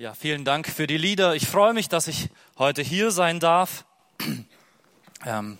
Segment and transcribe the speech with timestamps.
[0.00, 1.34] Ja, vielen Dank für die Lieder.
[1.34, 3.84] Ich freue mich, dass ich heute hier sein darf.
[5.26, 5.58] Ähm,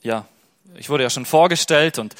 [0.00, 0.28] ja,
[0.76, 2.14] ich wurde ja schon vorgestellt und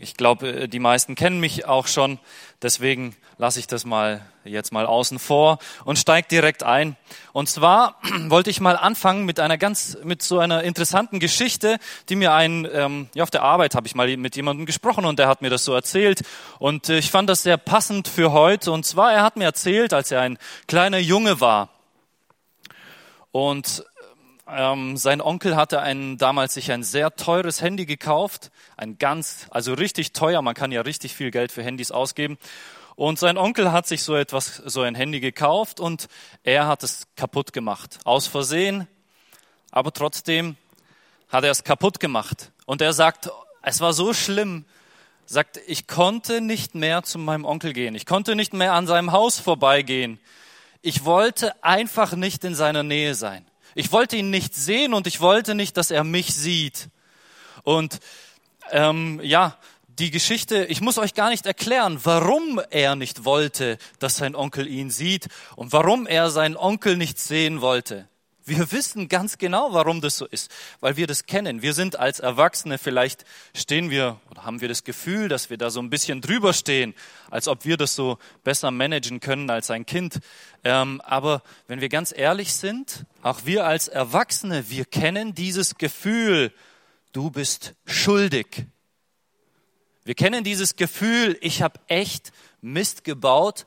[0.00, 2.18] ich glaube, äh, die meisten kennen mich auch schon.
[2.62, 6.96] Deswegen lasse ich das mal jetzt mal außen vor und steige direkt ein.
[7.32, 7.96] Und zwar
[8.28, 11.78] wollte ich mal anfangen mit einer ganz, mit so einer interessanten Geschichte,
[12.08, 15.18] die mir ein, ähm, ja auf der Arbeit habe ich mal mit jemandem gesprochen und
[15.18, 16.22] der hat mir das so erzählt
[16.58, 18.72] und äh, ich fand das sehr passend für heute.
[18.72, 21.68] Und zwar, er hat mir erzählt, als er ein kleiner Junge war
[23.32, 23.84] und
[24.52, 29.74] ähm, sein Onkel hatte ein, damals sich ein sehr teures Handy gekauft, ein ganz, also
[29.74, 32.38] richtig teuer, man kann ja richtig viel Geld für Handys ausgeben.
[32.96, 36.08] Und sein Onkel hat sich so etwas, so ein Handy gekauft und
[36.42, 37.98] er hat es kaputt gemacht.
[38.04, 38.86] Aus Versehen,
[39.70, 40.56] aber trotzdem
[41.28, 42.52] hat er es kaputt gemacht.
[42.66, 43.30] Und er sagt,
[43.62, 44.64] es war so schlimm,
[45.26, 47.94] sagt, ich konnte nicht mehr zu meinem Onkel gehen.
[47.94, 50.18] Ich konnte nicht mehr an seinem Haus vorbeigehen.
[50.82, 53.46] Ich wollte einfach nicht in seiner Nähe sein.
[53.74, 56.88] Ich wollte ihn nicht sehen und ich wollte nicht, dass er mich sieht.
[57.62, 58.00] Und
[58.70, 64.16] ähm, ja, die Geschichte, ich muss euch gar nicht erklären, warum er nicht wollte, dass
[64.16, 68.08] sein Onkel ihn sieht und warum er seinen Onkel nicht sehen wollte.
[68.50, 71.62] Wir wissen ganz genau, warum das so ist, weil wir das kennen.
[71.62, 75.70] Wir sind als Erwachsene, vielleicht stehen wir oder haben wir das Gefühl, dass wir da
[75.70, 76.96] so ein bisschen drüber stehen,
[77.30, 80.18] als ob wir das so besser managen können als ein Kind.
[80.64, 86.52] Ähm, aber wenn wir ganz ehrlich sind, auch wir als Erwachsene, wir kennen dieses Gefühl,
[87.12, 88.66] du bist schuldig.
[90.02, 93.64] Wir kennen dieses Gefühl, ich habe echt Mist gebaut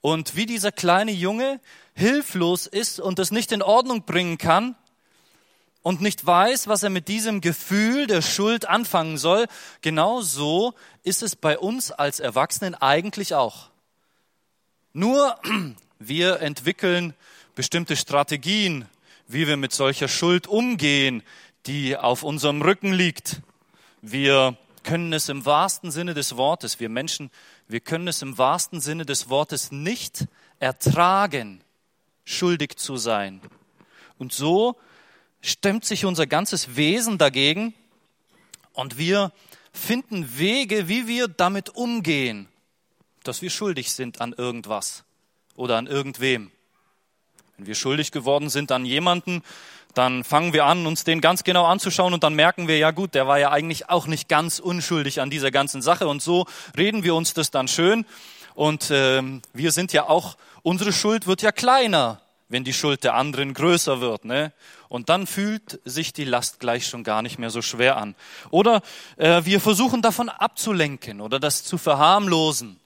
[0.00, 1.60] und wie dieser kleine Junge
[1.94, 4.74] hilflos ist und es nicht in Ordnung bringen kann
[5.82, 9.46] und nicht weiß, was er mit diesem Gefühl der Schuld anfangen soll,
[9.82, 13.70] genau so ist es bei uns als Erwachsenen eigentlich auch.
[14.92, 15.36] Nur
[15.98, 17.14] wir entwickeln
[17.54, 18.86] bestimmte Strategien,
[19.28, 21.22] wie wir mit solcher Schuld umgehen,
[21.66, 23.40] die auf unserem Rücken liegt.
[24.02, 27.30] Wir können es im wahrsten Sinne des Wortes, wir Menschen,
[27.70, 30.26] wir können es im wahrsten Sinne des Wortes nicht
[30.58, 31.62] ertragen,
[32.24, 33.40] schuldig zu sein.
[34.18, 34.76] Und so
[35.40, 37.74] stemmt sich unser ganzes Wesen dagegen
[38.72, 39.32] und wir
[39.72, 42.48] finden Wege, wie wir damit umgehen,
[43.22, 45.04] dass wir schuldig sind an irgendwas
[45.54, 46.50] oder an irgendwem.
[47.56, 49.42] Wenn wir schuldig geworden sind an jemanden,
[49.94, 53.14] dann fangen wir an, uns den ganz genau anzuschauen und dann merken wir, ja gut,
[53.14, 56.46] der war ja eigentlich auch nicht ganz unschuldig an dieser ganzen Sache und so
[56.76, 58.04] reden wir uns das dann schön
[58.54, 63.14] und äh, wir sind ja auch, unsere Schuld wird ja kleiner, wenn die Schuld der
[63.14, 64.24] anderen größer wird.
[64.24, 64.52] Ne?
[64.88, 68.14] Und dann fühlt sich die Last gleich schon gar nicht mehr so schwer an.
[68.50, 68.82] Oder
[69.16, 72.78] äh, wir versuchen davon abzulenken oder das zu verharmlosen.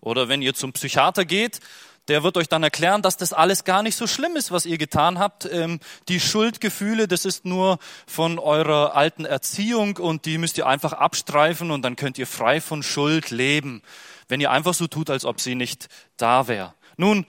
[0.00, 1.60] Oder wenn ihr zum Psychiater geht,
[2.08, 4.78] der wird euch dann erklären, dass das alles gar nicht so schlimm ist, was ihr
[4.78, 5.44] getan habt.
[5.44, 10.94] Ähm, die Schuldgefühle, das ist nur von eurer alten Erziehung und die müsst ihr einfach
[10.94, 13.82] abstreifen und dann könnt ihr frei von Schuld leben,
[14.28, 16.74] wenn ihr einfach so tut, als ob sie nicht da wäre.
[16.96, 17.26] Nun,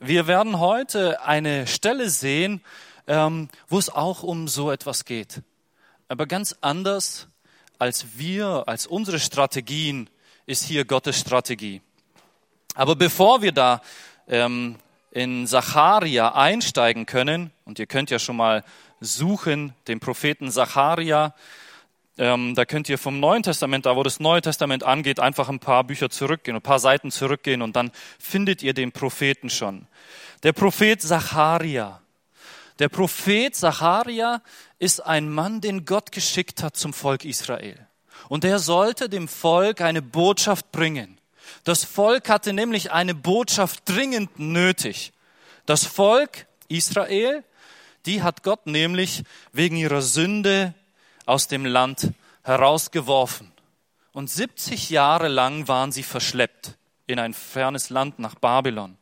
[0.00, 2.60] wir werden heute eine Stelle sehen,
[3.06, 5.42] ähm, wo es auch um so etwas geht.
[6.08, 7.28] Aber ganz anders
[7.78, 10.10] als wir, als unsere Strategien,
[10.46, 11.80] ist hier Gottes Strategie.
[12.74, 13.80] Aber bevor wir da
[14.28, 14.76] ähm,
[15.10, 18.64] in Zacharia einsteigen können, und ihr könnt ja schon mal
[19.00, 21.34] suchen, den Propheten Zacharia,
[22.18, 25.60] ähm, da könnt ihr vom Neuen Testament, da wo das Neue Testament angeht, einfach ein
[25.60, 29.86] paar Bücher zurückgehen, ein paar Seiten zurückgehen und dann findet ihr den Propheten schon.
[30.42, 32.00] Der Prophet Zacharia.
[32.80, 34.42] Der Prophet Zacharia
[34.78, 37.86] ist ein Mann, den Gott geschickt hat zum Volk Israel.
[38.28, 41.17] Und er sollte dem Volk eine Botschaft bringen.
[41.68, 45.12] Das Volk hatte nämlich eine Botschaft dringend nötig.
[45.66, 47.44] Das Volk Israel,
[48.06, 50.72] die hat Gott nämlich wegen ihrer Sünde
[51.26, 53.52] aus dem Land herausgeworfen.
[54.12, 58.96] Und 70 Jahre lang waren sie verschleppt in ein fernes Land nach Babylon.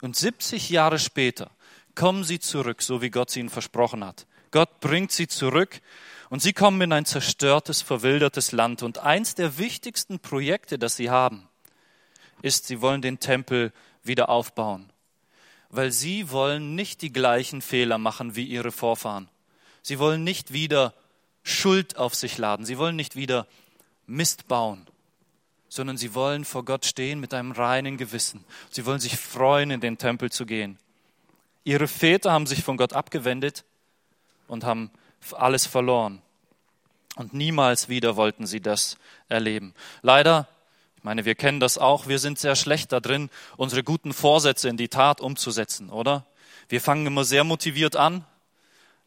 [0.00, 1.50] Und 70 Jahre später
[1.94, 4.26] kommen sie zurück, so wie Gott sie ihnen versprochen hat.
[4.52, 5.82] Gott bringt sie zurück
[6.30, 8.82] und sie kommen in ein zerstörtes, verwildertes Land.
[8.82, 11.47] Und eins der wichtigsten Projekte, das sie haben,
[12.42, 14.90] ist, sie wollen den Tempel wieder aufbauen,
[15.70, 19.28] weil sie wollen nicht die gleichen Fehler machen wie ihre Vorfahren.
[19.82, 20.94] Sie wollen nicht wieder
[21.42, 23.46] Schuld auf sich laden, sie wollen nicht wieder
[24.06, 24.86] Mist bauen,
[25.68, 28.44] sondern sie wollen vor Gott stehen mit einem reinen Gewissen.
[28.70, 30.78] Sie wollen sich freuen, in den Tempel zu gehen.
[31.64, 33.64] Ihre Väter haben sich von Gott abgewendet
[34.46, 34.90] und haben
[35.32, 36.22] alles verloren.
[37.16, 38.96] Und niemals wieder wollten sie das
[39.28, 39.74] erleben.
[40.02, 40.48] Leider
[40.98, 42.08] Ich meine, wir kennen das auch.
[42.08, 46.26] Wir sind sehr schlecht da drin, unsere guten Vorsätze in die Tat umzusetzen, oder?
[46.68, 48.24] Wir fangen immer sehr motiviert an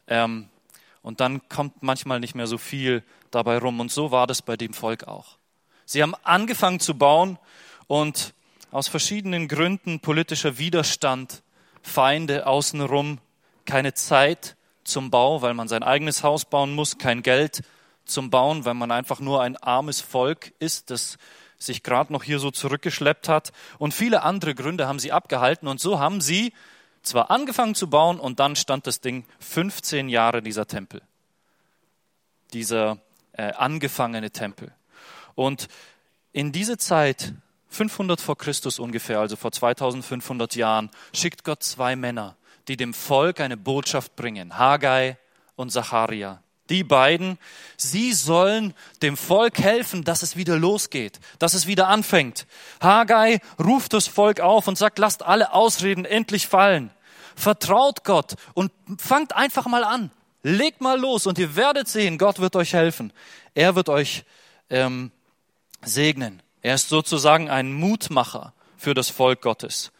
[0.06, 0.48] ähm,
[1.02, 3.78] und dann kommt manchmal nicht mehr so viel dabei rum.
[3.78, 5.36] Und so war das bei dem Volk auch.
[5.84, 7.38] Sie haben angefangen zu bauen
[7.88, 8.32] und
[8.70, 11.42] aus verschiedenen Gründen politischer Widerstand,
[11.82, 13.18] Feinde außenrum,
[13.66, 17.62] keine Zeit zum Bau, weil man sein eigenes Haus bauen muss, kein Geld
[18.06, 21.18] zum Bauen, weil man einfach nur ein armes Volk ist, das
[21.62, 23.52] sich gerade noch hier so zurückgeschleppt hat.
[23.78, 25.68] Und viele andere Gründe haben sie abgehalten.
[25.68, 26.52] Und so haben sie
[27.02, 31.02] zwar angefangen zu bauen und dann stand das Ding 15 Jahre dieser Tempel.
[32.52, 32.98] Dieser
[33.32, 34.72] äh, angefangene Tempel.
[35.34, 35.68] Und
[36.32, 37.34] in diese Zeit,
[37.68, 42.36] 500 vor Christus ungefähr, also vor 2500 Jahren, schickt Gott zwei Männer,
[42.68, 45.18] die dem Volk eine Botschaft bringen, Haggai
[45.56, 46.42] und Zacharia.
[46.72, 47.38] Die beiden,
[47.76, 48.72] sie sollen
[49.02, 52.46] dem Volk helfen, dass es wieder losgeht, dass es wieder anfängt.
[52.80, 56.90] Haggai ruft das Volk auf und sagt, lasst alle Ausreden endlich fallen.
[57.36, 60.10] Vertraut Gott und fangt einfach mal an.
[60.42, 63.12] Legt mal los und ihr werdet sehen, Gott wird euch helfen.
[63.54, 64.24] Er wird euch
[64.70, 65.12] ähm,
[65.82, 66.42] segnen.
[66.62, 69.92] Er ist sozusagen ein Mutmacher für das Volk Gottes.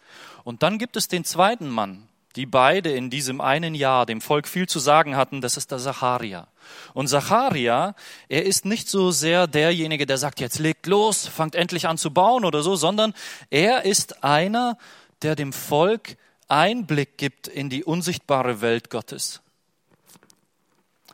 [0.43, 4.47] Und dann gibt es den zweiten Mann, die beide in diesem einen Jahr dem Volk
[4.47, 6.47] viel zu sagen hatten, das ist der Zacharia.
[6.93, 7.95] Und Zacharia,
[8.29, 12.11] er ist nicht so sehr derjenige, der sagt, jetzt legt los, fangt endlich an zu
[12.11, 13.13] bauen oder so, sondern
[13.49, 14.77] er ist einer,
[15.21, 19.41] der dem Volk Einblick gibt in die unsichtbare Welt Gottes.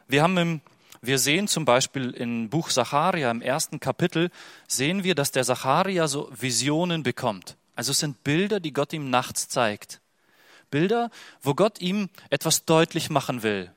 [0.07, 0.61] Wir haben im
[1.01, 4.31] wir sehen zum Beispiel im Buch Zacharia im ersten Kapitel,
[4.67, 7.55] sehen wir, dass der Zacharia so Visionen bekommt.
[7.75, 10.01] Also es sind Bilder, die Gott ihm nachts zeigt.
[10.69, 11.09] Bilder,
[11.41, 13.71] wo Gott ihm etwas deutlich machen will.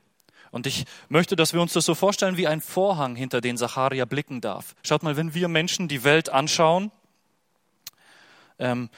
[0.51, 4.05] Und ich möchte, dass wir uns das so vorstellen wie ein Vorhang, hinter den Zacharia
[4.05, 4.75] blicken darf.
[4.83, 6.91] Schaut mal, wenn wir Menschen die Welt anschauen,
[8.59, 8.89] ähm,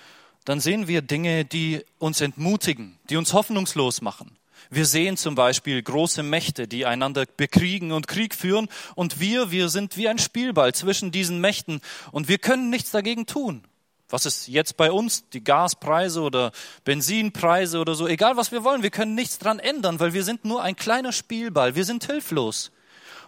[0.44, 4.38] dann sehen wir Dinge, die uns entmutigen, die uns hoffnungslos machen.
[4.70, 9.70] Wir sehen zum Beispiel große Mächte, die einander bekriegen und Krieg führen, und wir, wir
[9.70, 11.82] sind wie ein Spielball zwischen diesen Mächten,
[12.12, 13.64] und wir können nichts dagegen tun.
[14.10, 16.52] Was ist jetzt bei uns, die Gaspreise oder
[16.84, 20.46] Benzinpreise oder so, egal was wir wollen, wir können nichts dran ändern, weil wir sind
[20.46, 22.72] nur ein kleiner Spielball, wir sind hilflos.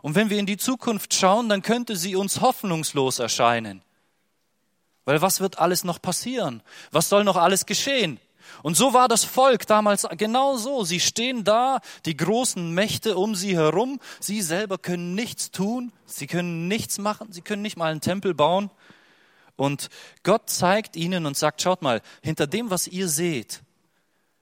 [0.04, 3.82] Und wenn wir in die Zukunft schauen, dann könnte sie uns hoffnungslos erscheinen.
[5.06, 6.62] Weil was wird alles noch passieren?
[6.92, 8.20] Was soll noch alles geschehen?
[8.62, 10.84] Und so war das Volk damals genau so.
[10.84, 14.00] Sie stehen da, die großen Mächte um sie herum.
[14.20, 15.92] Sie selber können nichts tun.
[16.06, 17.32] Sie können nichts machen.
[17.32, 18.70] Sie können nicht mal einen Tempel bauen.
[19.58, 19.90] Und
[20.24, 23.64] Gott zeigt ihnen und sagt, schaut mal, hinter dem, was ihr seht,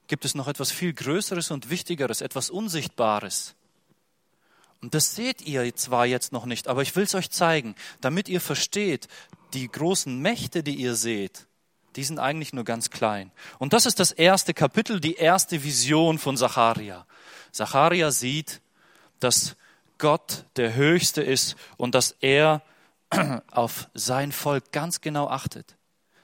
[0.08, 3.56] gibt es noch etwas viel Größeres und Wichtigeres, etwas Unsichtbares.
[4.82, 8.30] Und das seht ihr zwar jetzt noch nicht, aber ich will es euch zeigen, damit
[8.30, 9.08] ihr versteht,
[9.54, 11.48] die großen Mächte, die ihr seht,
[11.96, 13.32] die sind eigentlich nur ganz klein.
[13.58, 17.08] Und das ist das erste Kapitel, die erste Vision von Zacharia.
[17.52, 18.62] Zacharia sieht,
[19.22, 19.56] dass
[19.98, 22.62] Gott der Höchste ist und dass er
[23.52, 25.76] auf sein Volk ganz genau achtet,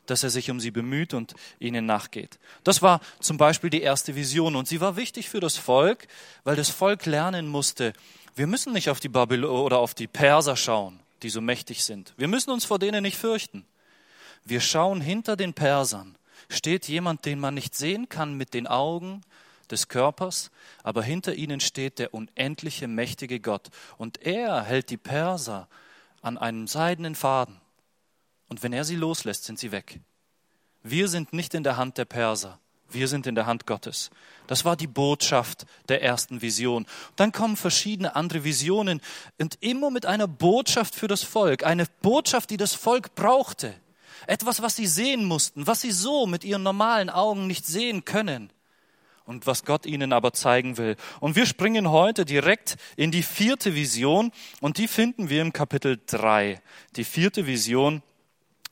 [0.06, 2.39] dass er sich um sie bemüht und ihnen nachgeht.
[2.63, 6.07] Das war zum Beispiel die erste Vision und sie war wichtig für das Volk,
[6.44, 7.94] weil das Volk lernen musste,
[8.36, 12.13] wir müssen nicht auf die Babylon oder auf die Perser schauen, die so mächtig sind.
[12.18, 13.66] Wir müssen uns vor denen nicht fürchten.
[14.45, 16.16] Wir schauen hinter den Persern,
[16.50, 19.22] steht jemand, den man nicht sehen kann mit den Augen,
[19.72, 20.51] des Körpers,
[20.84, 23.70] aber hinter ihnen steht der unendliche, mächtige Gott.
[23.98, 25.67] Und er hält die Perser
[26.22, 27.60] an einem seidenen Faden.
[28.48, 30.00] Und wenn er sie loslässt, sind sie weg.
[30.84, 32.60] Wir sind nicht in der Hand der Perser.
[32.90, 34.10] Wir sind in der Hand Gottes.
[34.48, 36.86] Das war die Botschaft der ersten Vision.
[37.16, 39.00] Dann kommen verschiedene andere Visionen
[39.40, 41.66] und immer mit einer Botschaft für das Volk.
[41.66, 43.74] Eine Botschaft, die das Volk brauchte.
[44.28, 48.51] Etwas, was sie sehen mussten, was sie so mit ihren normalen Augen nicht sehen können
[49.25, 50.96] und was Gott ihnen aber zeigen will.
[51.20, 56.00] Und wir springen heute direkt in die vierte Vision und die finden wir im Kapitel
[56.06, 56.62] drei.
[56.96, 58.01] Die vierte Vision,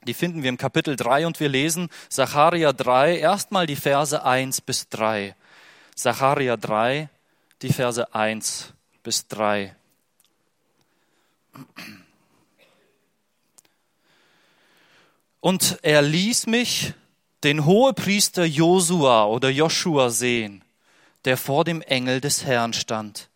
[0.05, 4.61] die finden wir im Kapitel drei und wir lesen Zacharia drei erstmal die Verse eins
[4.61, 5.35] bis drei.
[5.95, 7.09] Zacharia drei
[7.61, 9.75] die Verse eins bis drei.
[15.41, 16.93] Und er ließ mich
[17.43, 20.63] den Hohepriester Josua oder Joshua sehen,
[21.25, 23.29] der vor dem Engel des Herrn stand.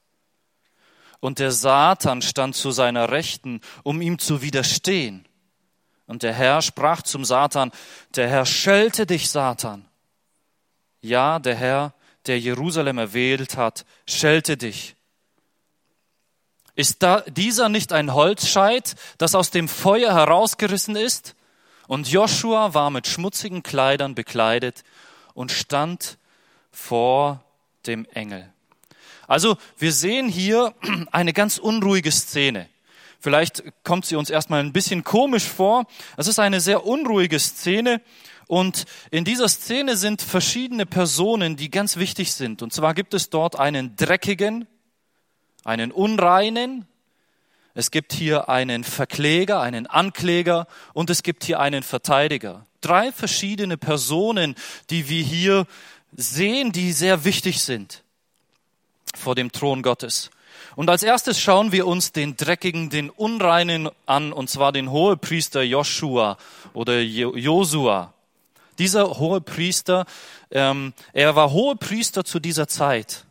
[1.20, 5.26] Und der Satan stand zu seiner Rechten, um ihm zu widerstehen.
[6.06, 7.72] Und der Herr sprach zum Satan,
[8.16, 9.86] der Herr schelte dich, Satan.
[11.00, 11.94] Ja, der Herr,
[12.26, 14.96] der Jerusalem erwählt hat, schelte dich.
[16.76, 21.36] Ist da dieser nicht ein Holzscheit, das aus dem Feuer herausgerissen ist?
[21.94, 24.84] Und Joshua war mit schmutzigen Kleidern bekleidet
[25.36, 26.18] und stand
[26.72, 27.44] vor
[27.86, 28.52] dem Engel.
[29.28, 30.74] Also wir sehen hier
[31.12, 32.68] eine ganz unruhige Szene.
[33.20, 35.86] Vielleicht kommt sie uns erstmal ein bisschen komisch vor.
[36.18, 38.02] Es ist eine sehr unruhige Szene
[38.48, 42.64] und in dieser Szene sind verschiedene Personen, die ganz wichtig sind.
[42.64, 44.66] Und zwar gibt es dort einen dreckigen,
[45.64, 46.88] einen unreinen,
[47.76, 52.66] es gibt hier einen Verkläger, einen Ankläger und es gibt hier einen Verteidiger.
[52.82, 54.56] Drei verschiedene Personen,
[54.90, 55.66] die wir hier
[56.16, 58.04] sehen, die sehr wichtig sind
[59.16, 60.30] vor dem Thron Gottes.
[60.76, 65.62] Und als erstes schauen wir uns den dreckigen, den unreinen an, und zwar den Hohepriester
[65.62, 66.38] Joshua
[66.74, 68.14] oder Josua.
[68.80, 70.06] Dieser Hohepriester,
[70.52, 73.26] ähm, er war Hohepriester zu dieser Zeit.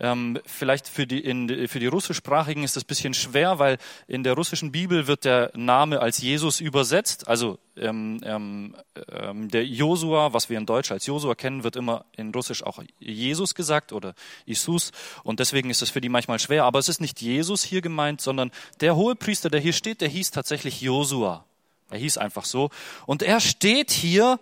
[0.00, 4.34] Ähm, vielleicht für die, in, für die russischsprachigen ist das bisschen schwer, weil in der
[4.34, 7.26] russischen Bibel wird der Name als Jesus übersetzt.
[7.26, 8.76] Also ähm, ähm,
[9.10, 12.80] ähm, der Josua, was wir in Deutsch als Josua kennen, wird immer in Russisch auch
[13.00, 14.14] Jesus gesagt oder
[14.46, 14.92] Jesus.
[15.24, 16.64] Und deswegen ist es für die manchmal schwer.
[16.64, 20.30] Aber es ist nicht Jesus hier gemeint, sondern der Hohepriester, der hier steht, der hieß
[20.30, 21.44] tatsächlich Josua.
[21.90, 22.70] Er hieß einfach so.
[23.06, 24.38] Und er steht hier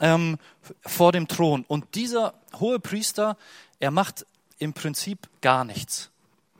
[0.00, 0.38] ähm,
[0.84, 1.64] vor dem Thron.
[1.68, 3.36] Und dieser Hohepriester,
[3.78, 4.26] er macht
[4.60, 6.10] im Prinzip gar nichts.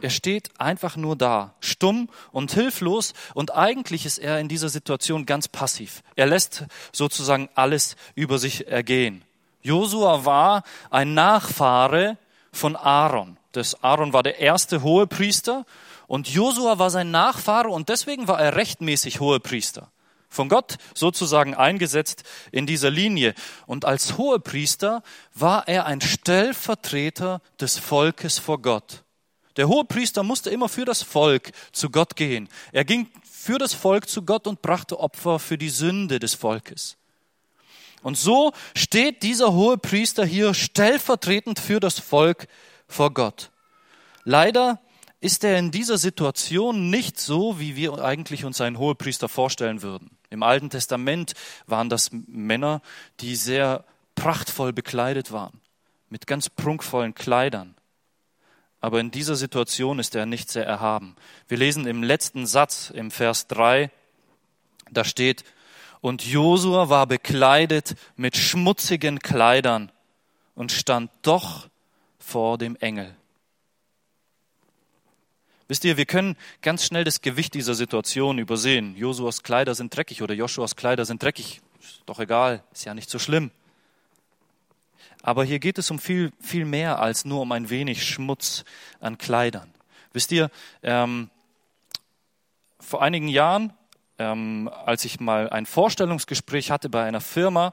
[0.00, 5.26] Er steht einfach nur da, stumm und hilflos und eigentlich ist er in dieser Situation
[5.26, 6.02] ganz passiv.
[6.16, 9.22] Er lässt sozusagen alles über sich ergehen.
[9.62, 12.16] Josua war ein Nachfahre
[12.50, 13.36] von Aaron.
[13.52, 15.66] Das Aaron war der erste Hohepriester
[16.06, 19.90] und Josua war sein Nachfahre und deswegen war er rechtmäßig Hohepriester
[20.30, 22.22] von Gott sozusagen eingesetzt
[22.52, 23.34] in dieser Linie.
[23.66, 25.02] Und als Hohepriester
[25.34, 29.02] war er ein Stellvertreter des Volkes vor Gott.
[29.56, 32.48] Der Hohepriester musste immer für das Volk zu Gott gehen.
[32.72, 36.96] Er ging für das Volk zu Gott und brachte Opfer für die Sünde des Volkes.
[38.02, 42.46] Und so steht dieser Hohepriester hier stellvertretend für das Volk
[42.86, 43.50] vor Gott.
[44.24, 44.80] Leider
[45.20, 50.10] ist er in dieser Situation nicht so, wie wir eigentlich uns einen Hohepriester vorstellen würden.
[50.30, 51.34] Im Alten Testament
[51.66, 52.82] waren das Männer,
[53.18, 53.84] die sehr
[54.14, 55.60] prachtvoll bekleidet waren,
[56.08, 57.74] mit ganz prunkvollen Kleidern.
[58.80, 61.16] Aber in dieser Situation ist er nicht sehr erhaben.
[61.48, 63.90] Wir lesen im letzten Satz im Vers 3,
[64.90, 65.44] da steht,
[66.00, 69.92] und Josua war bekleidet mit schmutzigen Kleidern
[70.54, 71.68] und stand doch
[72.18, 73.14] vor dem Engel.
[75.70, 78.96] Wisst ihr, wir können ganz schnell das Gewicht dieser Situation übersehen.
[78.96, 81.60] Josuas Kleider sind dreckig oder Joshuas Kleider sind dreckig.
[81.80, 83.52] Ist doch egal, ist ja nicht so schlimm.
[85.22, 88.64] Aber hier geht es um viel, viel mehr als nur um ein wenig Schmutz
[88.98, 89.72] an Kleidern.
[90.12, 90.50] Wisst ihr,
[90.82, 91.30] ähm,
[92.80, 93.72] vor einigen Jahren,
[94.18, 97.70] ähm, als ich mal ein Vorstellungsgespräch hatte bei einer Firma,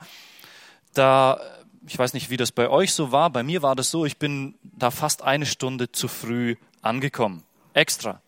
[0.93, 1.39] da,
[1.87, 4.17] ich weiß nicht, wie das bei euch so war, bei mir war das so, ich
[4.17, 7.43] bin da fast eine Stunde zu früh angekommen
[7.77, 8.21] extra.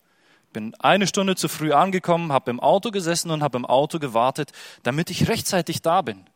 [0.52, 4.50] Bin eine Stunde zu früh angekommen, habe im Auto gesessen und habe im Auto gewartet,
[4.82, 6.26] damit ich rechtzeitig da bin,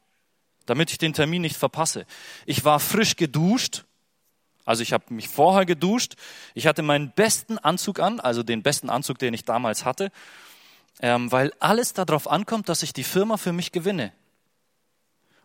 [0.66, 2.06] damit ich den Termin nicht verpasse.
[2.46, 3.84] Ich war frisch geduscht,
[4.64, 6.14] also ich habe mich vorher geduscht.
[6.54, 10.10] Ich hatte meinen besten Anzug an, also den besten Anzug, den ich damals hatte,
[11.00, 14.12] ähm, weil alles darauf ankommt, dass ich die Firma für mich gewinne.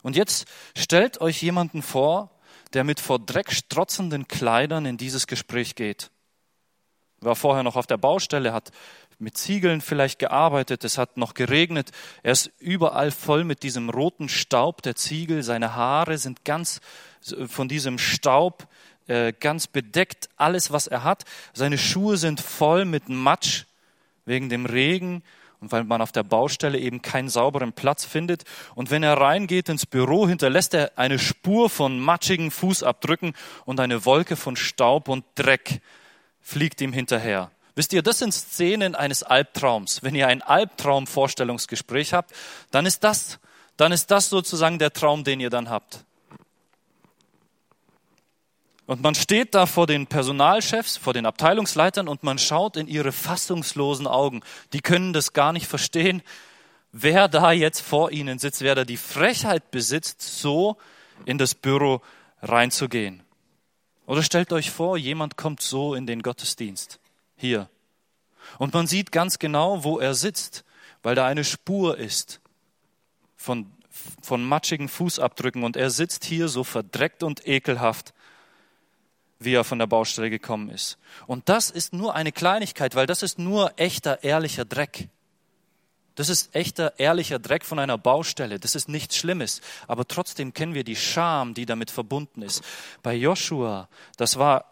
[0.04, 0.48] Und jetzt
[0.78, 2.32] stellt euch jemanden vor,
[2.74, 6.12] der mit vor Dreck strotzenden Kleidern in dieses Gespräch geht
[7.22, 8.72] war vorher noch auf der Baustelle, hat
[9.20, 11.92] mit Ziegeln vielleicht gearbeitet, es hat noch geregnet,
[12.24, 16.80] er ist überall voll mit diesem roten Staub der Ziegel, seine Haare sind ganz
[17.48, 18.68] von diesem Staub
[19.08, 23.66] äh, ganz bedeckt, alles was er hat, seine Schuhe sind voll mit Matsch
[24.26, 25.24] wegen dem Regen
[25.60, 28.44] und weil man auf der Baustelle eben keinen sauberen Platz findet.
[28.76, 33.34] Und wenn er reingeht ins Büro, hinterlässt er eine Spur von matschigen Fußabdrücken
[33.66, 35.82] und eine Wolke von Staub und Dreck
[36.50, 37.52] fliegt ihm hinterher.
[37.76, 40.04] Wisst ihr, das sind Szenen eines Albtraums.
[40.04, 42.34] Wenn ihr ein Albtraum-Vorstellungsgespräch habt,
[42.72, 43.40] dann ist das,
[43.78, 46.04] dann ist das sozusagen der Traum, den ihr dann habt.
[48.86, 53.12] Und man steht da vor den Personalchefs, vor den Abteilungsleitern und man schaut in ihre
[53.12, 54.42] fassungslosen Augen.
[54.74, 56.24] Die können das gar nicht verstehen,
[56.92, 60.78] wer da jetzt vor ihnen sitzt, wer da die Frechheit besitzt, so
[61.26, 62.02] in das Büro
[62.42, 63.22] reinzugehen.
[64.10, 67.00] Oder stellt euch vor, jemand kommt so in den Gottesdienst.
[67.36, 67.70] Hier.
[68.58, 70.66] Und man sieht ganz genau, wo er sitzt,
[71.04, 72.42] weil da eine Spur ist
[73.36, 73.72] von,
[74.20, 75.64] von matschigen Fußabdrücken.
[75.64, 78.16] Und er sitzt hier so verdreckt und ekelhaft,
[79.38, 80.98] wie er von der Baustelle gekommen ist.
[81.28, 85.10] Und das ist nur eine Kleinigkeit, weil das ist nur echter, ehrlicher Dreck.
[86.20, 88.60] Das ist echter, ehrlicher Dreck von einer Baustelle.
[88.60, 89.62] Das ist nichts Schlimmes.
[89.88, 92.62] Aber trotzdem kennen wir die Scham, die damit verbunden ist.
[93.02, 94.66] Bei Joshua, das war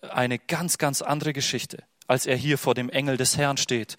[0.00, 3.98] eine ganz, ganz andere Geschichte, als er hier vor dem Engel des Herrn steht.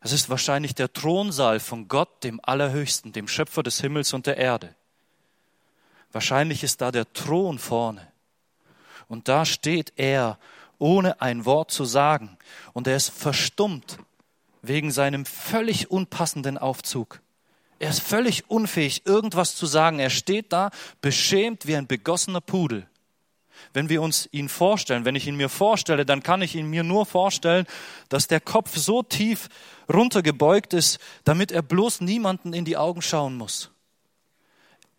[0.00, 4.36] Es ist wahrscheinlich der Thronsaal von Gott, dem Allerhöchsten, dem Schöpfer des Himmels und der
[4.36, 4.74] Erde.
[6.10, 8.08] Wahrscheinlich ist da der Thron vorne.
[9.06, 10.36] Und da steht er,
[10.78, 12.36] ohne ein Wort zu sagen.
[12.72, 13.98] Und er ist verstummt
[14.62, 17.20] wegen seinem völlig unpassenden Aufzug.
[17.78, 19.98] Er ist völlig unfähig, irgendwas zu sagen.
[19.98, 22.86] Er steht da, beschämt wie ein begossener Pudel.
[23.72, 26.82] Wenn wir uns ihn vorstellen, wenn ich ihn mir vorstelle, dann kann ich ihn mir
[26.82, 27.66] nur vorstellen,
[28.08, 29.48] dass der Kopf so tief
[29.92, 33.70] runtergebeugt ist, damit er bloß niemanden in die Augen schauen muss.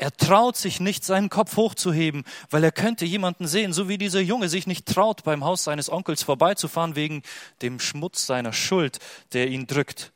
[0.02, 4.20] Er traut sich nicht, seinen Kopf hochzuheben, weil er könnte jemanden sehen, so wie dieser
[4.20, 7.22] Junge sich nicht traut, beim Haus seines Onkels vorbeizufahren wegen
[7.62, 8.98] dem Schmutz seiner Schuld,
[9.34, 10.12] der ihn drückt.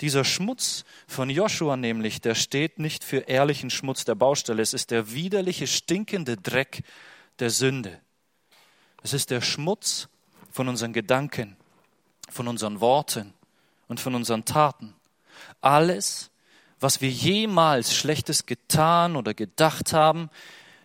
[0.00, 4.90] Dieser Schmutz von Joshua nämlich, der steht nicht für ehrlichen Schmutz der Baustelle, es ist
[4.90, 6.82] der widerliche, stinkende Dreck
[7.38, 8.00] der Sünde.
[9.04, 10.08] Es ist der Schmutz
[10.50, 11.56] von unseren Gedanken,
[12.28, 13.32] von unseren Worten
[13.86, 14.92] und von unseren Taten.
[15.60, 16.29] Alles,
[16.80, 20.30] was wir jemals Schlechtes getan oder gedacht haben.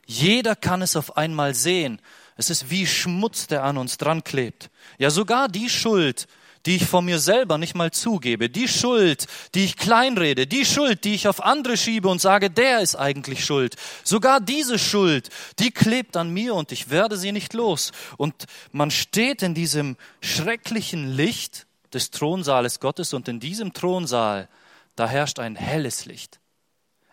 [0.05, 1.99] Jeder kann es auf einmal sehen.
[2.37, 4.69] Es ist wie Schmutz, der an uns dran klebt.
[4.99, 6.27] Ja, sogar die Schuld,
[6.65, 11.03] die ich vor mir selber nicht mal zugebe, die Schuld, die ich kleinrede, die Schuld,
[11.03, 13.75] die ich auf andere schiebe und sage, der ist eigentlich schuld.
[14.03, 17.91] Sogar diese Schuld, die klebt an mir und ich werde sie nicht los.
[18.17, 24.49] Und man steht in diesem schrecklichen Licht des Thronsaales Gottes und in diesem Thronsaal
[24.95, 26.39] da herrscht ein helles Licht.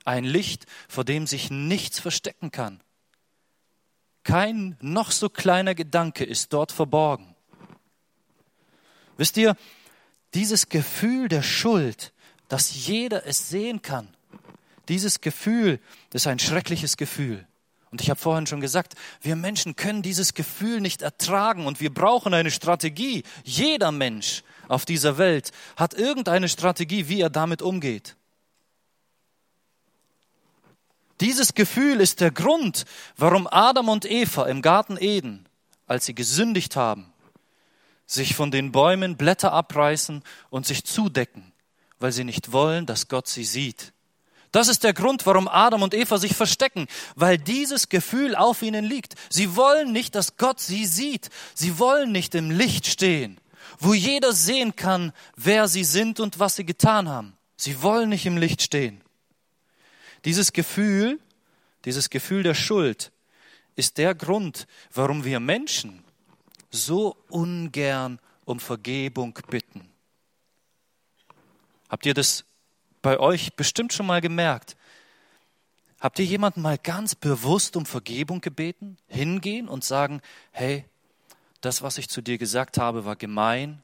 [0.05, 2.81] Ein Licht, vor dem sich nichts verstecken kann.
[4.25, 7.35] Kein noch so kleiner Gedanke ist dort verborgen.
[9.17, 9.57] Wisst ihr,
[10.35, 12.12] dieses Gefühl der Schuld,
[12.49, 14.09] dass jeder es sehen kann,
[14.89, 17.47] dieses Gefühl, das ist ein schreckliches Gefühl.
[17.91, 21.93] Und ich habe vorhin schon gesagt, wir Menschen können dieses Gefühl nicht ertragen und wir
[21.93, 23.23] brauchen eine Strategie.
[23.45, 24.42] Jeder Mensch
[24.73, 28.17] auf dieser Welt hat irgendeine Strategie, wie er damit umgeht.
[31.21, 32.85] Dieses Gefühl ist der Grund,
[33.17, 35.47] warum Adam und Eva im Garten Eden,
[35.87, 37.13] als sie gesündigt haben,
[38.07, 41.53] sich von den Bäumen Blätter abreißen und sich zudecken,
[42.01, 43.93] weil sie nicht wollen, dass Gott sie sieht.
[44.51, 48.85] Das ist der Grund, warum Adam und Eva sich verstecken, weil dieses Gefühl auf ihnen
[48.85, 49.15] liegt.
[49.31, 51.31] Sie wollen nicht, dass Gott sie sieht.
[51.55, 53.39] Sie wollen nicht im Licht stehen,
[53.83, 57.37] wo jeder sehen kann, wer sie sind und was sie getan haben.
[57.57, 59.01] Sie wollen nicht im Licht stehen.
[60.25, 61.18] Dieses Gefühl,
[61.85, 63.11] dieses Gefühl der Schuld
[63.75, 66.05] ist der Grund, warum wir Menschen
[66.71, 69.88] so ungern um Vergebung bitten.
[71.88, 72.45] Habt ihr das
[73.03, 74.77] bei euch bestimmt schon mal gemerkt.
[76.01, 78.97] Habt ihr jemanden mal ganz bewusst um Vergebung gebeten?
[79.07, 80.21] Hingehen und sagen,
[80.53, 80.85] hey,
[81.62, 83.83] das, was ich zu dir gesagt habe, war gemein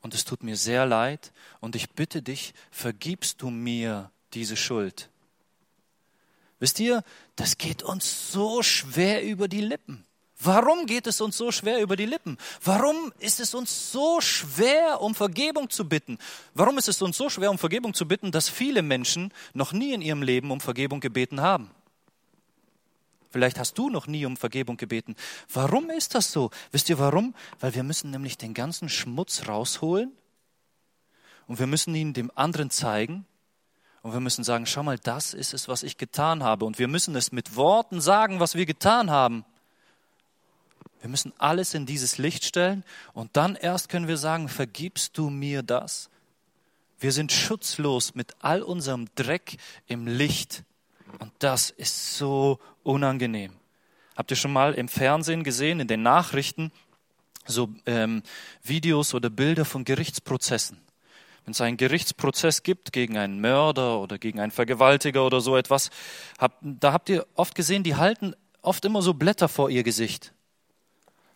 [0.00, 5.10] und es tut mir sehr leid und ich bitte dich, vergibst du mir diese Schuld?
[6.60, 7.04] Wisst ihr,
[7.36, 10.06] das geht uns so schwer über die Lippen.
[10.40, 12.38] Warum geht es uns so schwer über die Lippen?
[12.62, 16.18] Warum ist es uns so schwer, um Vergebung zu bitten?
[16.54, 19.92] Warum ist es uns so schwer, um Vergebung zu bitten, dass viele Menschen noch nie
[19.92, 21.70] in ihrem Leben um Vergebung gebeten haben?
[23.34, 25.16] Vielleicht hast du noch nie um Vergebung gebeten.
[25.52, 26.52] Warum ist das so?
[26.70, 27.34] Wisst ihr warum?
[27.58, 30.12] Weil wir müssen nämlich den ganzen Schmutz rausholen
[31.48, 33.26] und wir müssen ihn dem anderen zeigen
[34.02, 36.64] und wir müssen sagen, schau mal, das ist es, was ich getan habe.
[36.64, 39.44] Und wir müssen es mit Worten sagen, was wir getan haben.
[41.00, 45.28] Wir müssen alles in dieses Licht stellen und dann erst können wir sagen, vergibst du
[45.28, 46.08] mir das?
[47.00, 49.56] Wir sind schutzlos mit all unserem Dreck
[49.88, 50.62] im Licht
[51.18, 53.52] und das ist so unangenehm.
[54.16, 56.70] Habt ihr schon mal im Fernsehen gesehen, in den Nachrichten,
[57.46, 58.22] so ähm,
[58.62, 60.80] Videos oder Bilder von Gerichtsprozessen?
[61.44, 65.90] Wenn es einen Gerichtsprozess gibt gegen einen Mörder oder gegen einen Vergewaltiger oder so etwas,
[66.38, 70.32] hab, da habt ihr oft gesehen, die halten oft immer so Blätter vor ihr Gesicht.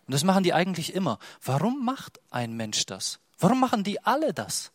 [0.07, 1.19] Und das machen die eigentlich immer.
[1.43, 3.19] Warum macht ein Mensch das?
[3.37, 4.71] Warum machen die alle das?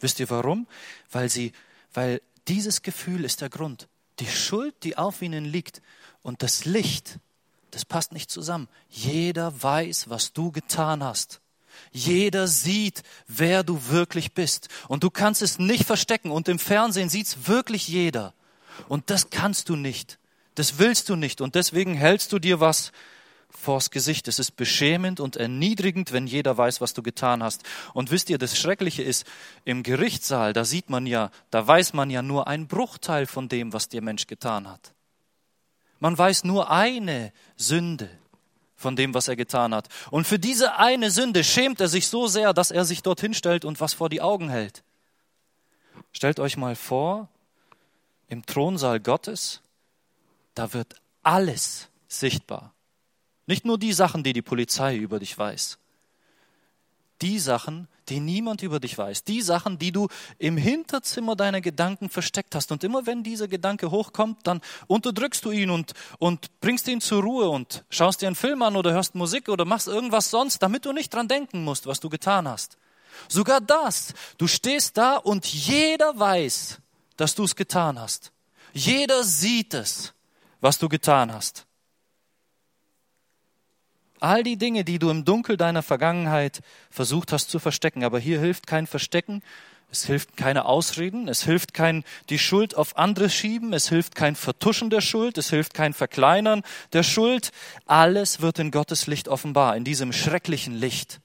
[0.00, 0.66] Wisst ihr warum?
[1.10, 1.52] Weil sie,
[1.92, 3.88] weil dieses Gefühl ist der Grund.
[4.20, 5.82] Die Schuld, die auf ihnen liegt
[6.22, 7.18] und das Licht,
[7.70, 8.68] das passt nicht zusammen.
[8.88, 11.40] Jeder weiß, was du getan hast.
[11.90, 14.68] Jeder sieht, wer du wirklich bist.
[14.86, 16.30] Und du kannst es nicht verstecken.
[16.30, 18.32] Und im Fernsehen sieht's wirklich jeder.
[18.88, 20.18] Und das kannst du nicht.
[20.54, 21.40] Das willst du nicht.
[21.40, 22.92] Und deswegen hältst du dir was
[23.56, 24.28] vors Gesicht.
[24.28, 27.62] Es ist beschämend und erniedrigend, wenn jeder weiß, was du getan hast.
[27.92, 29.26] Und wisst ihr, das Schreckliche ist,
[29.64, 33.72] im Gerichtssaal, da sieht man ja, da weiß man ja nur einen Bruchteil von dem,
[33.72, 34.92] was der Mensch getan hat.
[36.00, 38.10] Man weiß nur eine Sünde
[38.76, 39.88] von dem, was er getan hat.
[40.10, 43.64] Und für diese eine Sünde schämt er sich so sehr, dass er sich dorthin stellt
[43.64, 44.82] und was vor die Augen hält.
[46.12, 47.28] Stellt euch mal vor,
[48.28, 49.62] im Thronsaal Gottes,
[50.54, 52.73] da wird alles sichtbar.
[53.46, 55.78] Nicht nur die Sachen, die die Polizei über dich weiß.
[57.22, 59.24] Die Sachen, die niemand über dich weiß.
[59.24, 62.72] Die Sachen, die du im Hinterzimmer deiner Gedanken versteckt hast.
[62.72, 67.22] Und immer wenn dieser Gedanke hochkommt, dann unterdrückst du ihn und, und bringst ihn zur
[67.22, 70.84] Ruhe und schaust dir einen Film an oder hörst Musik oder machst irgendwas sonst, damit
[70.84, 72.76] du nicht dran denken musst, was du getan hast.
[73.28, 74.12] Sogar das.
[74.38, 76.80] Du stehst da und jeder weiß,
[77.16, 78.32] dass du es getan hast.
[78.72, 80.12] Jeder sieht es,
[80.60, 81.64] was du getan hast.
[84.24, 88.04] All die Dinge, die du im Dunkel deiner Vergangenheit versucht hast zu verstecken.
[88.04, 89.42] Aber hier hilft kein Verstecken,
[89.90, 94.34] es hilft keine Ausreden, es hilft kein die Schuld auf andere schieben, es hilft kein
[94.34, 96.62] Vertuschen der Schuld, es hilft kein Verkleinern
[96.94, 97.50] der Schuld.
[97.84, 101.20] Alles wird in Gottes Licht offenbar, in diesem schrecklichen Licht.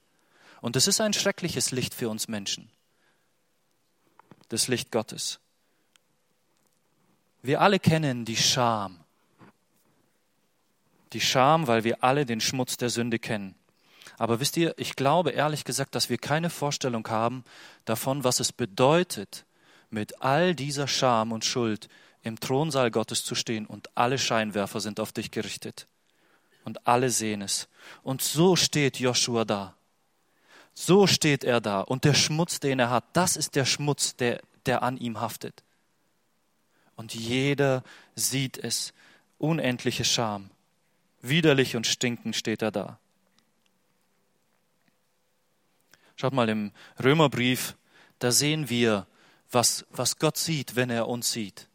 [0.60, 2.68] Und es ist ein schreckliches Licht für uns Menschen.
[4.50, 5.40] Das Licht Gottes.
[7.40, 8.99] Wir alle kennen die Scham
[11.12, 13.54] die Scham, weil wir alle den Schmutz der Sünde kennen.
[14.18, 17.44] Aber wisst ihr, ich glaube ehrlich gesagt, dass wir keine Vorstellung haben
[17.84, 19.44] davon, was es bedeutet,
[19.88, 21.88] mit all dieser Scham und Schuld
[22.22, 25.86] im Thronsaal Gottes zu stehen und alle Scheinwerfer sind auf dich gerichtet
[26.64, 27.68] und alle sehen es.
[28.02, 29.74] Und so steht Joshua da.
[30.74, 34.40] So steht er da und der Schmutz, den er hat, das ist der Schmutz, der,
[34.66, 35.62] der an ihm haftet.
[36.94, 37.82] Und jeder
[38.14, 38.92] sieht es,
[39.38, 40.50] unendliche Scham.
[41.22, 42.98] Widerlich und stinkend steht er da.
[46.16, 47.76] Schaut mal im Römerbrief,
[48.18, 49.06] da sehen wir,
[49.50, 51.68] was, was Gott sieht, wenn er uns sieht.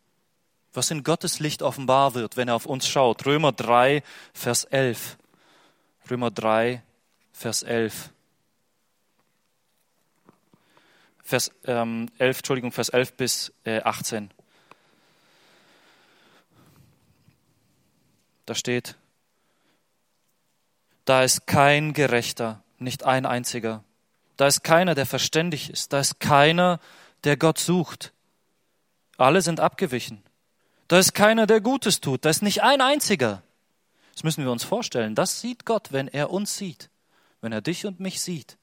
[0.73, 3.25] Was in Gottes Licht offenbar wird, wenn er auf uns schaut.
[3.25, 4.03] Römer 3,
[4.33, 5.17] Vers 11.
[6.09, 6.83] Römer 3,
[7.33, 8.11] Vers 11.
[11.23, 14.29] Vers ähm, 11, Entschuldigung, Vers 11 bis äh, 18.
[18.45, 18.95] Da steht,
[21.05, 23.83] da ist kein Gerechter, nicht ein einziger.
[24.37, 25.93] Da ist keiner, der verständig ist.
[25.93, 26.79] Da ist keiner,
[27.23, 28.11] der Gott sucht.
[29.17, 30.23] Alle sind abgewichen.
[30.87, 32.25] Da ist keiner, der Gutes tut.
[32.25, 33.41] Da ist nicht ein einziger.
[34.13, 35.15] Das müssen wir uns vorstellen.
[35.15, 36.89] Das sieht Gott, wenn er uns sieht.
[37.41, 38.57] Wenn er dich und mich sieht.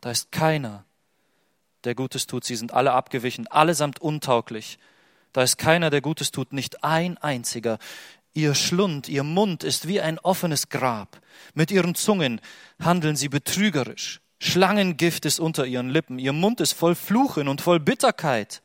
[0.00, 0.84] Da ist keiner,
[1.84, 2.44] der Gutes tut.
[2.44, 4.78] Sie sind alle abgewichen, allesamt untauglich.
[5.32, 7.78] Da ist keiner, der Gutes tut, nicht ein einziger.
[8.34, 11.20] Ihr Schlund, ihr Mund ist wie ein offenes Grab.
[11.54, 12.40] Mit ihren Zungen
[12.82, 14.20] handeln sie betrügerisch.
[14.40, 16.18] Schlangengift ist unter ihren Lippen.
[16.18, 18.60] Ihr Mund ist voll Fluchen und voll Bitterkeit.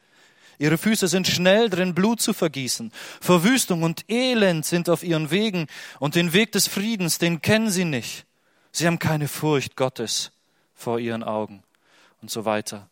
[0.57, 2.91] Ihre Füße sind schnell drin, Blut zu vergießen.
[3.21, 5.67] Verwüstung und Elend sind auf ihren Wegen
[5.99, 8.25] und den Weg des Friedens, den kennen sie nicht.
[8.71, 10.31] Sie haben keine Furcht Gottes
[10.73, 11.63] vor ihren Augen
[12.21, 12.89] und so weiter.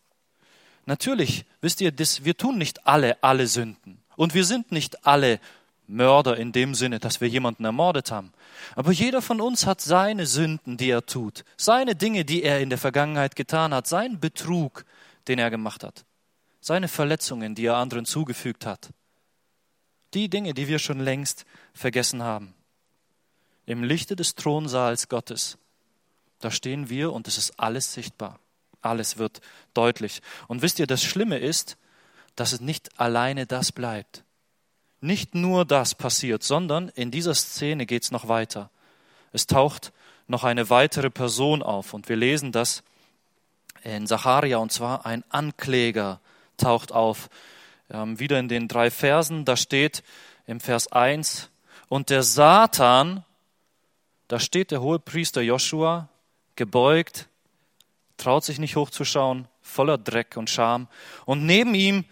[0.86, 5.38] Natürlich, wisst ihr, das, wir tun nicht alle alle Sünden und wir sind nicht alle
[5.88, 8.32] Mörder in dem Sinne, dass wir jemanden ermordet haben.
[8.76, 12.68] Aber jeder von uns hat seine Sünden, die er tut, seine Dinge, die er in
[12.68, 14.84] der Vergangenheit getan hat, seinen Betrug,
[15.26, 16.04] den er gemacht hat,
[16.60, 18.90] seine Verletzungen, die er anderen zugefügt hat.
[20.14, 22.54] Die Dinge, die wir schon längst vergessen haben.
[23.64, 25.58] Im Lichte des Thronsaals Gottes,
[26.40, 28.38] da stehen wir und es ist alles sichtbar.
[28.80, 29.40] Alles wird
[29.74, 30.20] deutlich.
[30.46, 31.76] Und wisst ihr, das Schlimme ist,
[32.36, 34.22] dass es nicht alleine das bleibt
[35.00, 38.70] nicht nur das passiert, sondern in dieser Szene geht es noch weiter.
[39.32, 39.92] Es taucht
[40.26, 42.82] noch eine weitere Person auf und wir lesen das
[43.82, 46.20] in Zacharia und zwar ein Ankläger
[46.56, 47.30] taucht auf.
[47.90, 50.02] Ähm, wieder in den drei Versen, da steht
[50.46, 51.50] im Vers 1,
[51.88, 53.24] und der Satan,
[54.28, 56.08] da steht der hohe Priester Joshua,
[56.54, 57.28] gebeugt,
[58.18, 60.88] traut sich nicht hochzuschauen, voller Dreck und Scham,
[61.24, 62.04] und neben ihm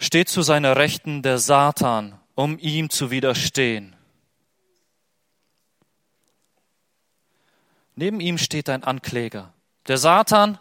[0.00, 3.94] steht zu seiner Rechten der Satan, um ihm zu widerstehen.
[7.94, 9.52] Neben ihm steht ein Ankläger.
[9.86, 10.58] Der Satan,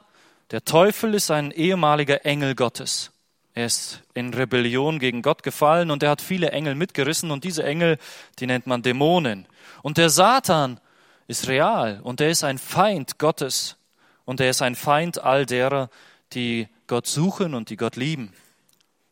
[0.51, 3.11] der Teufel ist ein ehemaliger Engel Gottes.
[3.53, 7.63] Er ist in Rebellion gegen Gott gefallen und er hat viele Engel mitgerissen und diese
[7.63, 7.97] Engel,
[8.39, 9.47] die nennt man Dämonen.
[9.81, 10.81] Und der Satan
[11.27, 13.77] ist real und er ist ein Feind Gottes
[14.25, 15.89] und er ist ein Feind all derer,
[16.33, 18.33] die Gott suchen und die Gott lieben.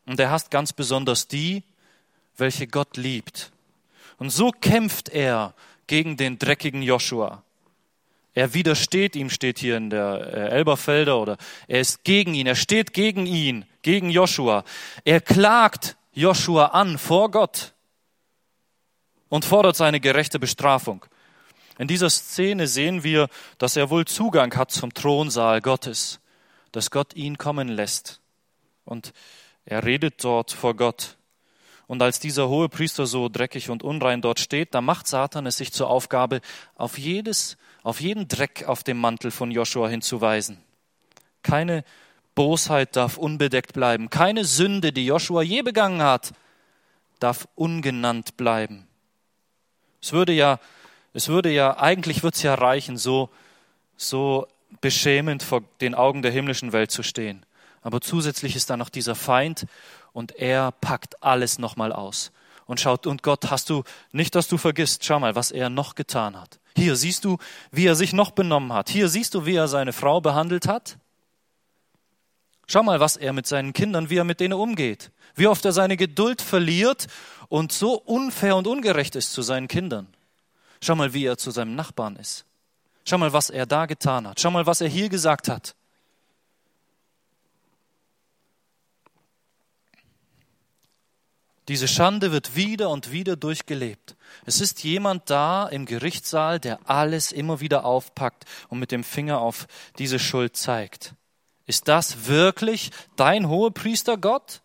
[0.08, 1.62] Und er hasst ganz besonders die,
[2.38, 3.52] welche Gott liebt.
[4.16, 5.54] Und so kämpft er
[5.86, 7.42] gegen den dreckigen Joshua.
[8.32, 12.54] Er widersteht ihm, steht hier in der äh, Elberfelder, oder er ist gegen ihn, er
[12.54, 14.64] steht gegen ihn, gegen Joshua.
[15.04, 17.74] Er klagt Joshua an vor Gott
[19.28, 21.04] und fordert seine gerechte Bestrafung.
[21.78, 26.18] In dieser Szene sehen wir, dass er wohl Zugang hat zum Thronsaal Gottes,
[26.72, 28.20] dass Gott ihn kommen lässt.
[28.84, 29.12] Und
[29.68, 31.18] er redet dort vor Gott.
[31.86, 35.58] Und als dieser hohe Priester so dreckig und unrein dort steht, da macht Satan es
[35.58, 36.40] sich zur Aufgabe,
[36.74, 40.56] auf jedes, auf jeden Dreck auf dem Mantel von Joshua hinzuweisen.
[41.42, 41.84] Keine
[42.34, 44.08] Bosheit darf unbedeckt bleiben.
[44.08, 46.32] Keine Sünde, die Joshua je begangen hat,
[47.18, 48.86] darf ungenannt bleiben.
[50.00, 50.60] Es würde ja,
[51.12, 53.28] es würde ja, eigentlich wird es ja reichen, so,
[53.98, 54.46] so
[54.80, 57.44] beschämend vor den Augen der himmlischen Welt zu stehen.
[57.88, 59.64] Aber zusätzlich ist da noch dieser Feind
[60.12, 62.32] und er packt alles nochmal aus
[62.66, 65.94] und schaut, und Gott, hast du, nicht, dass du vergisst, schau mal, was er noch
[65.94, 66.60] getan hat.
[66.76, 67.38] Hier siehst du,
[67.72, 68.90] wie er sich noch benommen hat.
[68.90, 70.98] Hier siehst du, wie er seine Frau behandelt hat.
[72.66, 75.10] Schau mal, was er mit seinen Kindern, wie er mit denen umgeht.
[75.34, 77.06] Wie oft er seine Geduld verliert
[77.48, 80.08] und so unfair und ungerecht ist zu seinen Kindern.
[80.82, 82.44] Schau mal, wie er zu seinem Nachbarn ist.
[83.06, 84.40] Schau mal, was er da getan hat.
[84.40, 85.74] Schau mal, was er hier gesagt hat.
[91.68, 94.16] Diese Schande wird wieder und wieder durchgelebt.
[94.46, 99.40] Es ist jemand da im Gerichtssaal, der alles immer wieder aufpackt und mit dem Finger
[99.40, 99.66] auf
[99.98, 101.14] diese Schuld zeigt.
[101.66, 104.62] Ist das wirklich dein Hohepriester Gott?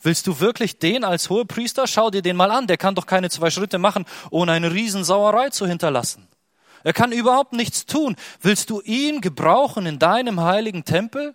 [0.00, 1.88] Willst du wirklich den als Hohepriester?
[1.88, 2.68] Schau dir den mal an.
[2.68, 6.28] Der kann doch keine zwei Schritte machen, ohne eine Riesensauerei zu hinterlassen.
[6.84, 8.14] Er kann überhaupt nichts tun.
[8.40, 11.34] Willst du ihn gebrauchen in deinem heiligen Tempel?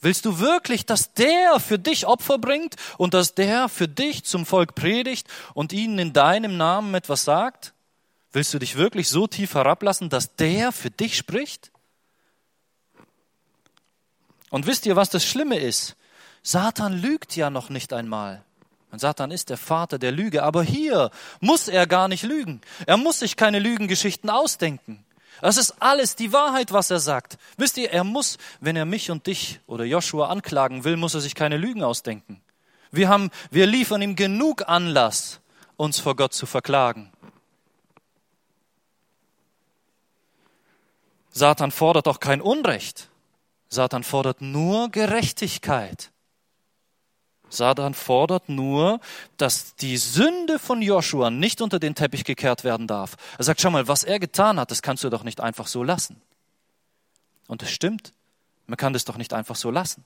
[0.00, 4.44] Willst du wirklich, dass der für dich Opfer bringt und dass der für dich zum
[4.44, 7.72] Volk predigt und ihnen in deinem Namen etwas sagt?
[8.32, 11.72] Willst du dich wirklich so tief herablassen, dass der für dich spricht?
[14.50, 15.96] Und wisst ihr, was das Schlimme ist?
[16.42, 18.44] Satan lügt ja noch nicht einmal.
[18.92, 22.60] Und Satan ist der Vater der Lüge, aber hier muss er gar nicht lügen.
[22.86, 25.05] Er muss sich keine Lügengeschichten ausdenken.
[25.40, 27.38] Das ist alles die Wahrheit, was er sagt.
[27.56, 31.20] Wisst ihr, er muss, wenn er mich und dich oder Joshua anklagen will, muss er
[31.20, 32.42] sich keine Lügen ausdenken.
[32.90, 35.40] Wir haben, wir liefern ihm genug Anlass,
[35.76, 37.12] uns vor Gott zu verklagen.
[41.30, 43.10] Satan fordert auch kein Unrecht.
[43.68, 46.10] Satan fordert nur Gerechtigkeit.
[47.48, 49.00] Satan fordert nur,
[49.36, 53.16] dass die Sünde von Joshua nicht unter den Teppich gekehrt werden darf.
[53.38, 55.82] Er sagt, schau mal, was er getan hat, das kannst du doch nicht einfach so
[55.82, 56.20] lassen.
[57.46, 58.12] Und es stimmt,
[58.66, 60.04] man kann das doch nicht einfach so lassen.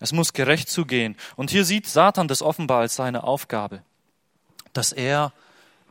[0.00, 1.16] Es muss gerecht zugehen.
[1.34, 3.82] Und hier sieht Satan das offenbar als seine Aufgabe,
[4.72, 5.32] dass er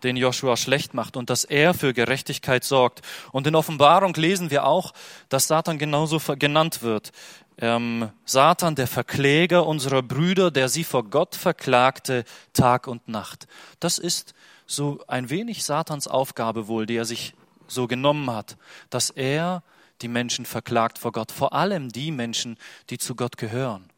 [0.03, 3.01] den Joshua schlecht macht und dass er für Gerechtigkeit sorgt.
[3.31, 4.93] Und in Offenbarung lesen wir auch,
[5.29, 7.11] dass Satan genauso genannt wird
[7.59, 13.47] ähm, Satan, der Verkläger unserer Brüder, der sie vor Gott verklagte Tag und Nacht.
[13.79, 14.33] Das ist
[14.65, 17.33] so ein wenig Satans Aufgabe wohl, die er sich
[17.67, 18.57] so genommen hat,
[18.89, 19.63] dass er
[20.01, 22.57] die Menschen verklagt vor Gott, vor allem die Menschen,
[22.89, 23.89] die zu Gott gehören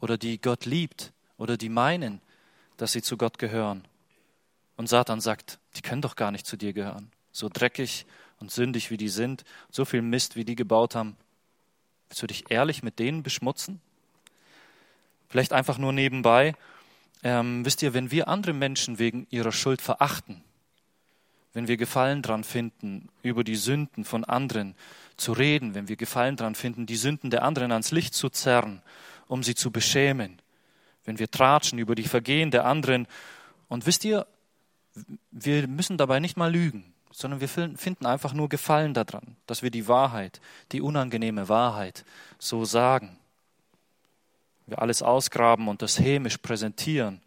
[0.00, 2.20] oder die Gott liebt oder die meinen,
[2.76, 3.84] dass sie zu Gott gehören.
[4.76, 7.10] Und Satan sagt, die können doch gar nicht zu dir gehören.
[7.32, 8.06] So dreckig
[8.38, 11.16] und sündig wie die sind, so viel Mist wie die gebaut haben,
[12.14, 13.80] Willst du dich ehrlich mit denen beschmutzen?
[15.28, 16.54] Vielleicht einfach nur nebenbei.
[17.24, 20.44] Ähm, wisst ihr, wenn wir andere Menschen wegen ihrer Schuld verachten,
[21.54, 24.76] wenn wir Gefallen dran finden, über die Sünden von anderen
[25.16, 28.80] zu reden, wenn wir Gefallen dran finden, die Sünden der anderen ans Licht zu zerren,
[29.26, 30.40] um sie zu beschämen,
[31.04, 33.08] wenn wir tratschen über die Vergehen der anderen.
[33.68, 34.26] Und wisst ihr,
[35.30, 39.70] wir müssen dabei nicht mal lügen sondern wir finden einfach nur Gefallen daran, dass wir
[39.70, 40.40] die Wahrheit,
[40.72, 42.04] die unangenehme Wahrheit
[42.40, 43.16] so sagen.
[44.66, 47.22] Wir alles ausgraben und das hämisch präsentieren,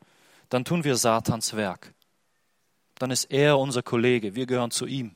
[0.50, 1.94] dann tun wir Satans Werk.
[2.96, 5.16] Dann ist er unser Kollege, wir gehören zu ihm.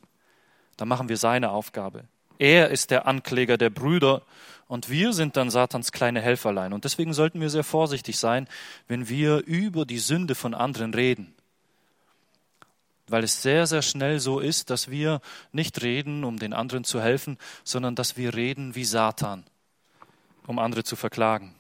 [0.77, 2.05] Dann machen wir seine Aufgabe.
[2.39, 4.21] Er ist der Ankläger der Brüder
[4.67, 6.71] und wir sind dann Satans kleine Helferlein.
[6.71, 8.47] Und deswegen sollten wir sehr vorsichtig sein,
[8.87, 11.35] wenn wir über die Sünde von anderen reden
[13.12, 15.21] weil es sehr, sehr schnell so ist, dass wir
[15.52, 19.45] nicht reden, um den anderen zu helfen, sondern dass wir reden wie Satan,
[20.47, 21.56] um andere zu verklagen.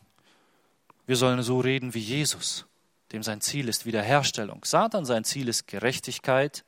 [1.05, 2.65] Wir sollen so reden wie Jesus,
[3.11, 4.63] dem sein Ziel ist Wiederherstellung.
[4.63, 6.63] Satan sein Ziel ist Gerechtigkeit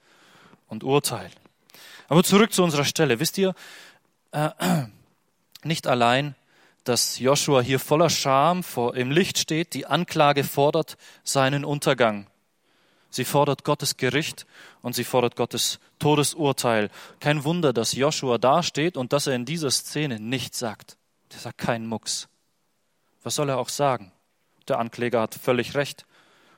[0.67, 1.32] und Urteil.
[2.10, 3.19] Aber zurück zu unserer Stelle.
[3.19, 3.56] Wisst ihr,
[4.32, 4.50] äh,
[5.63, 6.36] nicht allein,
[6.84, 12.28] dass Joshua hier voller Scham vor, im Licht steht, die Anklage fordert seinen Untergang
[13.13, 14.47] Sie fordert Gottes Gericht
[14.82, 16.89] und sie fordert Gottes Todesurteil.
[17.19, 20.97] Kein Wunder, dass Joshua dasteht und dass er in dieser Szene nichts sagt.
[21.32, 22.28] Der sagt keinen Mucks.
[23.21, 24.12] Was soll er auch sagen?
[24.67, 26.08] Der Ankläger hat völlig recht.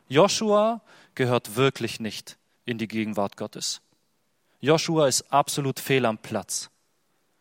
[0.08, 0.82] Joshua
[1.14, 3.82] gehört wirklich nicht in die Gegenwart Gottes.
[4.62, 6.70] Joshua ist absolut fehl am Platz.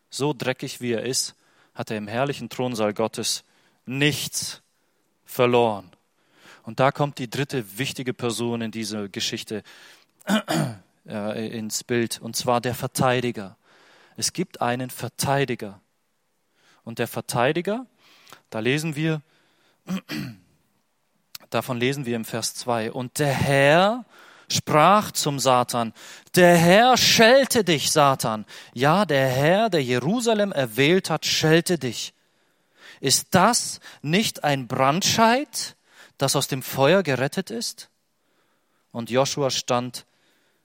[0.09, 1.35] So dreckig wie er ist,
[1.73, 3.45] hat er im herrlichen Thronsaal Gottes
[3.85, 4.61] nichts
[5.23, 5.94] verloren.
[6.65, 9.61] Und da kommt die dritte wichtige Person in dieser Geschichte
[11.07, 13.55] äh, ins Bild, und zwar der Verteidiger.
[14.17, 15.79] Es gibt einen Verteidiger.
[16.83, 17.85] Und der Verteidiger,
[18.49, 19.21] da lesen wir,
[21.51, 24.05] davon lesen wir im Vers 2, und der Herr
[24.51, 25.93] sprach zum Satan,
[26.33, 28.43] der Herr schelte dich, Satan.
[28.73, 32.13] Ja, der Herr, der Jerusalem erwählt hat, schelte dich.
[33.01, 35.75] Ist das nicht ein Brandscheid,
[36.17, 37.89] das aus dem Feuer gerettet ist?
[38.91, 40.05] Und Joshua stand,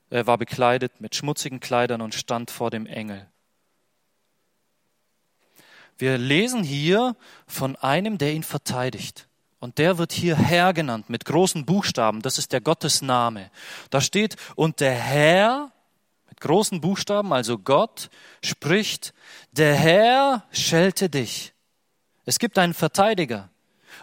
[0.08, 3.26] er war bekleidet mit schmutzigen Kleidern und stand vor dem Engel.
[5.98, 7.14] Wir lesen hier
[7.46, 9.28] von einem, der ihn verteidigt.
[9.58, 12.22] Und der wird hier Herr genannt mit großen Buchstaben.
[12.22, 13.50] Das ist der Gottesname.
[13.90, 15.70] Da steht, und der Herr,
[16.30, 18.08] mit großen Buchstaben, also Gott,
[18.42, 19.12] spricht,
[19.52, 21.52] der Herr schelte dich.
[22.24, 23.49] Es gibt einen Verteidiger.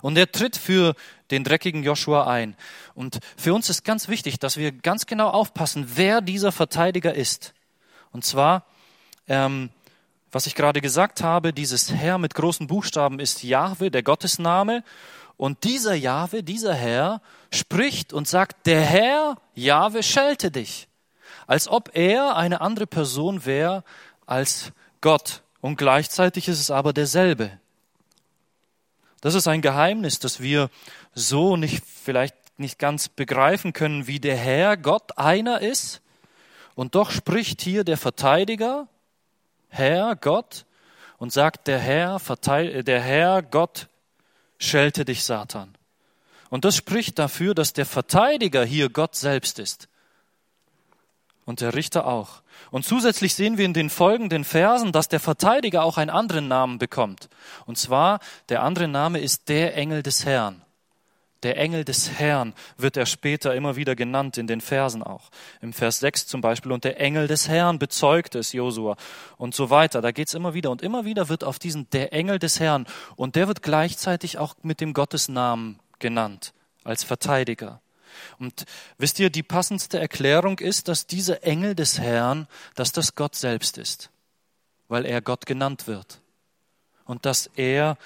[0.01, 0.95] Und er tritt für
[1.31, 2.55] den dreckigen Joshua ein.
[2.93, 7.53] Und für uns ist ganz wichtig, dass wir ganz genau aufpassen, wer dieser Verteidiger ist.
[8.11, 8.65] Und zwar,
[9.27, 9.69] ähm,
[10.31, 14.83] was ich gerade gesagt habe, dieses Herr mit großen Buchstaben ist Jahwe, der Gottesname.
[15.37, 17.21] Und dieser Jahwe, dieser Herr,
[17.51, 20.87] spricht und sagt, der Herr, Jahwe, schelte dich.
[21.45, 23.83] Als ob er eine andere Person wäre
[24.25, 24.71] als
[25.01, 25.43] Gott.
[25.61, 27.59] Und gleichzeitig ist es aber derselbe.
[29.21, 30.69] Das ist ein Geheimnis, das wir
[31.13, 36.01] so nicht, vielleicht nicht ganz begreifen können, wie der Herr Gott einer ist.
[36.75, 38.87] Und doch spricht hier der Verteidiger,
[39.69, 40.65] Herr Gott,
[41.17, 43.87] und sagt, der Herr, der Herr Gott
[44.59, 45.75] schelte dich Satan.
[46.49, 49.89] Und das spricht dafür, dass der Verteidiger hier Gott selbst ist.
[51.45, 52.41] Und der Richter auch.
[52.71, 56.79] Und zusätzlich sehen wir in den folgenden Versen, dass der Verteidiger auch einen anderen Namen
[56.79, 57.29] bekommt.
[57.65, 60.61] Und zwar, der andere Name ist der Engel des Herrn.
[61.43, 65.29] Der Engel des Herrn wird er später immer wieder genannt in den Versen auch.
[65.61, 66.71] Im Vers 6 zum Beispiel.
[66.71, 68.97] Und der Engel des Herrn bezeugt es, Josua.
[69.37, 70.01] Und so weiter.
[70.01, 70.71] Da geht's immer wieder.
[70.71, 72.87] Und immer wieder wird auf diesen der Engel des Herrn.
[73.15, 76.53] Und der wird gleichzeitig auch mit dem Gottesnamen genannt.
[76.83, 77.81] Als Verteidiger.
[78.39, 78.65] Und
[78.97, 83.77] wisst ihr, die passendste Erklärung ist, dass dieser Engel des Herrn, dass das Gott selbst
[83.77, 84.09] ist.
[84.87, 86.21] Weil er Gott genannt wird.
[87.05, 87.97] Und dass er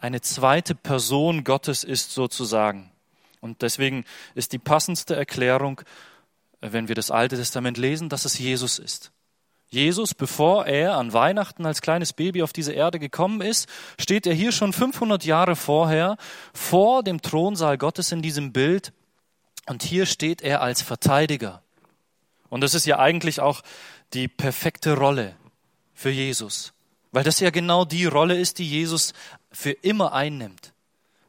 [0.00, 2.90] eine zweite Person Gottes ist sozusagen.
[3.40, 5.80] Und deswegen ist die passendste Erklärung,
[6.60, 9.12] wenn wir das Alte Testament lesen, dass es Jesus ist.
[9.68, 14.34] Jesus, bevor er an Weihnachten als kleines Baby auf diese Erde gekommen ist, steht er
[14.34, 16.18] hier schon 500 Jahre vorher
[16.52, 18.92] vor dem Thronsaal Gottes in diesem Bild
[19.66, 21.62] und hier steht er als Verteidiger.
[22.48, 23.62] Und das ist ja eigentlich auch
[24.12, 25.34] die perfekte Rolle
[25.94, 26.72] für Jesus,
[27.12, 29.12] weil das ja genau die Rolle ist, die Jesus
[29.50, 30.72] für immer einnimmt.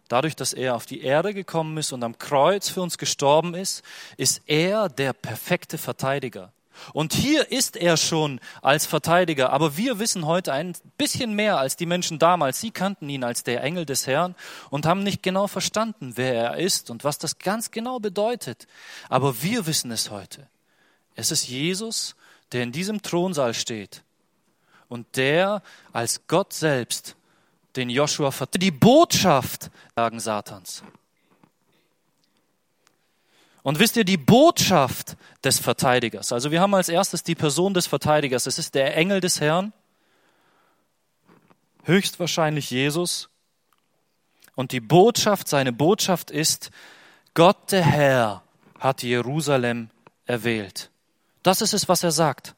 [0.10, 3.84] Dadurch, dass er auf die Erde gekommen ist und am Kreuz für uns gestorben ist,
[4.18, 6.52] ist er der perfekte Verteidiger.
[6.94, 11.76] Und hier ist er schon als Verteidiger, aber wir wissen heute ein bisschen mehr als
[11.76, 12.60] die Menschen damals.
[12.60, 14.36] Sie kannten ihn als der Engel des Herrn
[14.70, 18.68] und haben nicht genau verstanden, wer er ist und was das ganz genau bedeutet.
[19.10, 20.48] Aber wir wissen es heute.
[21.16, 22.16] Es ist Jesus,
[22.52, 24.04] der in diesem Thronsaal steht
[24.90, 27.16] und der als Gott selbst
[27.76, 28.62] den Joshua vertritt.
[28.62, 30.84] Die Botschaft, sagen Satans.
[33.64, 37.88] Und wisst ihr, die Botschaft des Verteidigers, also wir haben als erstes die Person des
[37.88, 39.72] Verteidigers, es ist der Engel des Herrn,
[41.84, 43.30] höchstwahrscheinlich Jesus.
[44.56, 46.72] Und die Botschaft, seine Botschaft ist,
[47.34, 48.44] Gott der Herr
[48.80, 49.90] hat Jerusalem
[50.26, 50.92] erwählt.
[51.42, 52.56] Das ist es, was er sagt.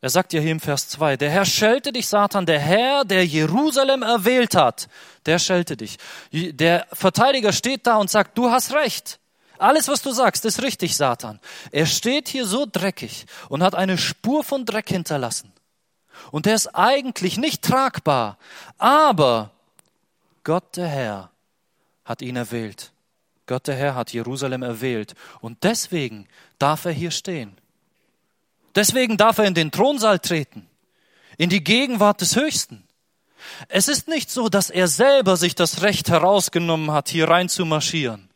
[0.00, 3.26] Er sagt ja hier im Vers 2, der Herr schelte dich, Satan, der Herr, der
[3.26, 4.88] Jerusalem erwählt hat,
[5.26, 5.98] der schelte dich.
[6.32, 9.18] Der Verteidiger steht da und sagt, du hast recht.
[9.58, 11.40] Alles, was du sagst, ist richtig, Satan.
[11.70, 15.52] Er steht hier so dreckig und hat eine Spur von Dreck hinterlassen.
[16.30, 18.38] Und er ist eigentlich nicht tragbar.
[18.76, 19.50] Aber
[20.44, 21.30] Gott der Herr
[22.04, 22.92] hat ihn erwählt.
[23.46, 25.14] Gott der Herr hat Jerusalem erwählt.
[25.40, 26.28] Und deswegen
[26.58, 27.56] darf er hier stehen.
[28.74, 30.68] Deswegen darf er in den Thronsaal treten,
[31.36, 32.84] in die Gegenwart des Höchsten.
[33.68, 37.64] Es ist nicht so, dass er selber sich das Recht herausgenommen hat, hier rein zu
[37.64, 38.27] marschieren.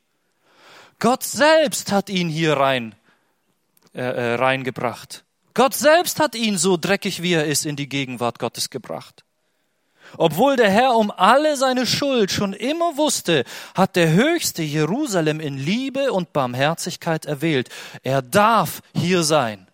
[1.02, 2.94] Gott selbst hat ihn hier rein,
[3.92, 5.24] äh, äh, reingebracht.
[5.52, 9.24] Gott selbst hat ihn so dreckig wie er ist in die Gegenwart Gottes gebracht.
[10.16, 13.42] Obwohl der Herr um alle seine Schuld schon immer wusste,
[13.74, 17.68] hat der Höchste Jerusalem in Liebe und Barmherzigkeit erwählt.
[18.04, 19.66] Er darf hier sein.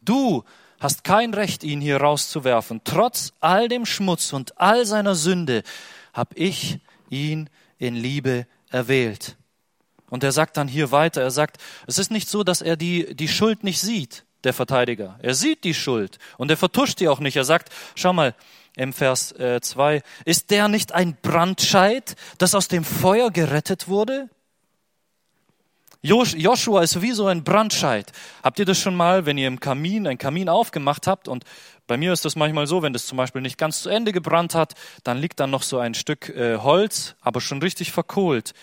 [0.00, 0.44] Du
[0.80, 2.80] hast kein Recht, ihn hier rauszuwerfen.
[2.84, 5.62] Trotz all dem Schmutz und all seiner Sünde
[6.14, 6.78] habe ich
[7.10, 9.36] ihn in Liebe erwählt.
[10.14, 11.56] Und er sagt dann hier weiter, er sagt,
[11.88, 15.18] es ist nicht so, dass er die, die Schuld nicht sieht, der Verteidiger.
[15.20, 17.34] Er sieht die Schuld und er vertuscht die auch nicht.
[17.34, 18.36] Er sagt, schau mal,
[18.76, 24.30] im Vers 2, äh, ist der nicht ein Brandscheit, das aus dem Feuer gerettet wurde?
[26.00, 28.12] Joshua ist wie so ein Brandscheit.
[28.44, 31.42] Habt ihr das schon mal, wenn ihr im Kamin, ein Kamin aufgemacht habt und
[31.88, 34.54] bei mir ist das manchmal so, wenn das zum Beispiel nicht ganz zu Ende gebrannt
[34.54, 38.54] hat, dann liegt dann noch so ein Stück äh, Holz, aber schon richtig verkohlt,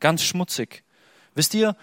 [0.00, 0.82] ganz schmutzig.
[1.36, 1.76] Wisst ihr,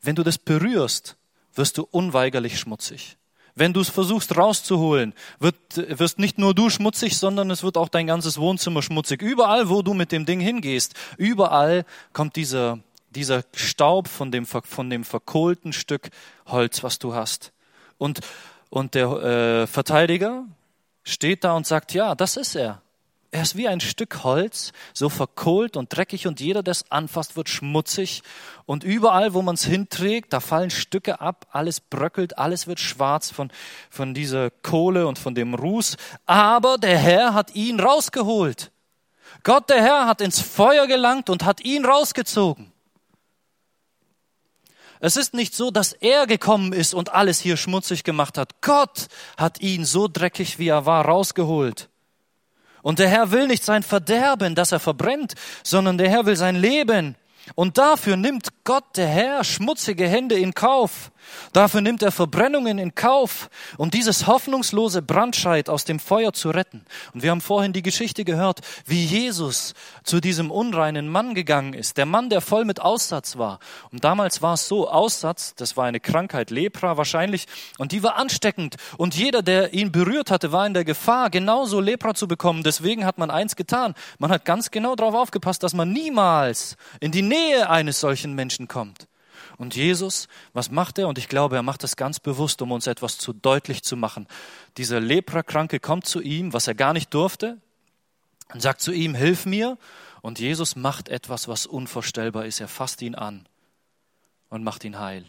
[0.00, 1.16] wenn du das berührst,
[1.54, 3.18] wirst du unweigerlich schmutzig.
[3.54, 5.56] Wenn du es versuchst rauszuholen, wird,
[5.98, 9.20] wirst nicht nur du schmutzig, sondern es wird auch dein ganzes Wohnzimmer schmutzig.
[9.20, 12.78] Überall, wo du mit dem Ding hingehst, überall kommt dieser,
[13.10, 16.10] dieser Staub von dem, von dem verkohlten Stück
[16.46, 17.52] Holz, was du hast.
[17.98, 18.20] Und,
[18.70, 20.46] und der äh, Verteidiger
[21.02, 22.81] steht da und sagt, ja, das ist er.
[23.34, 27.34] Er ist wie ein Stück Holz, so verkohlt und dreckig und jeder, der es anfasst,
[27.34, 28.22] wird schmutzig.
[28.66, 33.30] Und überall, wo man es hinträgt, da fallen Stücke ab, alles bröckelt, alles wird schwarz
[33.30, 33.50] von,
[33.88, 35.96] von dieser Kohle und von dem Ruß.
[36.26, 38.70] Aber der Herr hat ihn rausgeholt.
[39.44, 42.70] Gott, der Herr, hat ins Feuer gelangt und hat ihn rausgezogen.
[45.00, 48.60] Es ist nicht so, dass er gekommen ist und alles hier schmutzig gemacht hat.
[48.60, 49.06] Gott
[49.38, 51.88] hat ihn so dreckig, wie er war, rausgeholt.
[52.82, 56.56] Und der Herr will nicht sein Verderben, dass er verbrennt, sondern der Herr will sein
[56.56, 57.14] Leben.
[57.54, 61.11] Und dafür nimmt Gott, der Herr, schmutzige Hände in Kauf.
[61.52, 66.84] Dafür nimmt er Verbrennungen in Kauf, um dieses hoffnungslose Brandscheid aus dem Feuer zu retten.
[67.12, 71.96] Und wir haben vorhin die Geschichte gehört, wie Jesus zu diesem unreinen Mann gegangen ist.
[71.96, 73.58] Der Mann, der voll mit Aussatz war.
[73.90, 77.46] Und damals war es so, Aussatz, das war eine Krankheit, Lepra wahrscheinlich,
[77.78, 78.76] und die war ansteckend.
[78.96, 82.62] Und jeder, der ihn berührt hatte, war in der Gefahr, genauso Lepra zu bekommen.
[82.62, 83.94] Deswegen hat man eins getan.
[84.18, 88.68] Man hat ganz genau darauf aufgepasst, dass man niemals in die Nähe eines solchen Menschen
[88.68, 89.06] kommt.
[89.62, 91.06] Und Jesus, was macht er?
[91.06, 94.26] Und ich glaube, er macht das ganz bewusst, um uns etwas zu deutlich zu machen.
[94.76, 97.58] Dieser Leprakranke kommt zu ihm, was er gar nicht durfte,
[98.52, 99.78] und sagt zu ihm, hilf mir.
[100.20, 102.58] Und Jesus macht etwas, was unvorstellbar ist.
[102.58, 103.48] Er fasst ihn an
[104.48, 105.26] und macht ihn heil.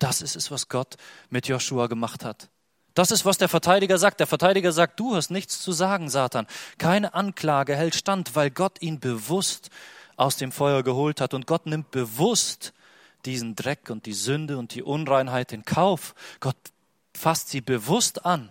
[0.00, 0.96] Das ist es, was Gott
[1.30, 2.50] mit Joshua gemacht hat.
[2.94, 4.18] Das ist, was der Verteidiger sagt.
[4.18, 6.48] Der Verteidiger sagt, du hast nichts zu sagen, Satan.
[6.78, 9.70] Keine Anklage hält stand, weil Gott ihn bewusst
[10.16, 11.32] aus dem Feuer geholt hat.
[11.32, 12.72] Und Gott nimmt bewusst
[13.26, 16.14] diesen Dreck und die Sünde und die Unreinheit in Kauf.
[16.40, 16.56] Gott
[17.14, 18.48] fasst sie bewusst an.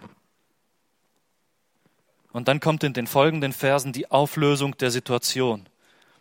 [2.32, 5.68] Und dann kommt in den folgenden Versen die Auflösung der Situation.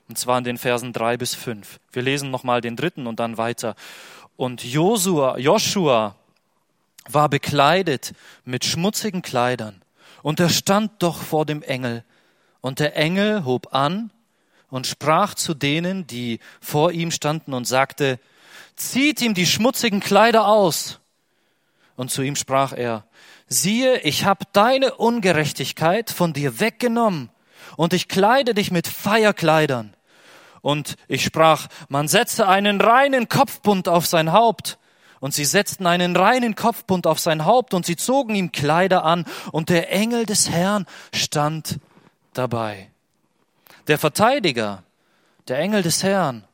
[0.09, 1.78] Und zwar in den Versen drei bis fünf.
[1.92, 3.76] Wir lesen nochmal den dritten und dann weiter.
[4.36, 6.16] Und Josua, Joshua
[7.09, 8.12] war bekleidet
[8.44, 9.82] mit schmutzigen Kleidern.
[10.22, 12.05] Und er stand doch vor dem Engel.
[12.61, 14.11] Und der Engel hob an
[14.68, 18.18] und sprach zu denen, die vor ihm standen und sagte,
[18.81, 21.01] zieht ihm die schmutzigen Kleider aus.
[21.97, 23.05] Und zu ihm sprach er,
[23.47, 27.31] siehe, ich hab deine Ungerechtigkeit von dir weggenommen
[27.76, 29.95] und ich kleide dich mit Feierkleidern.
[30.62, 34.78] Und ich sprach, man setze einen reinen Kopfbund auf sein Haupt.
[35.20, 39.26] Und sie setzten einen reinen Kopfbund auf sein Haupt und sie zogen ihm Kleider an
[39.53, 41.78] und der Engel des Herrn stand
[42.33, 42.89] dabei.
[43.87, 44.83] Der Verteidiger,
[45.47, 46.45] der Engel des Herrn,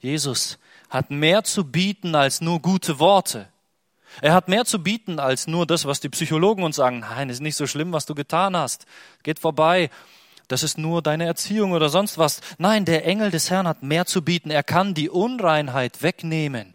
[0.00, 0.58] Jesus,
[0.90, 3.48] hat mehr zu bieten als nur gute Worte.
[4.20, 7.00] Er hat mehr zu bieten als nur das, was die Psychologen uns sagen.
[7.00, 8.86] Nein, ist nicht so schlimm, was du getan hast.
[9.22, 9.88] Geht vorbei.
[10.48, 12.40] Das ist nur deine Erziehung oder sonst was.
[12.58, 14.50] Nein, der Engel des Herrn hat mehr zu bieten.
[14.50, 16.74] Er kann die Unreinheit wegnehmen.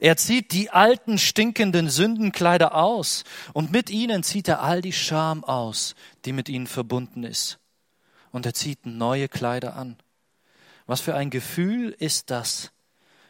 [0.00, 5.44] Er zieht die alten stinkenden Sündenkleider aus und mit ihnen zieht er all die Scham
[5.44, 5.94] aus,
[6.24, 7.58] die mit ihnen verbunden ist.
[8.30, 9.96] Und er zieht neue Kleider an.
[10.86, 12.72] Was für ein Gefühl ist das,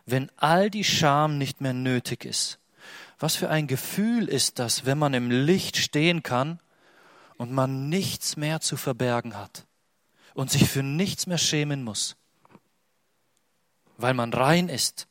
[0.04, 2.58] wenn all die Scham nicht mehr nötig ist?
[3.18, 6.60] Was für ein Gefühl ist das, wenn man im Licht stehen kann
[7.38, 9.66] und man nichts mehr zu verbergen hat
[10.34, 12.16] und sich für nichts mehr schämen muss,
[13.96, 15.08] weil man rein ist,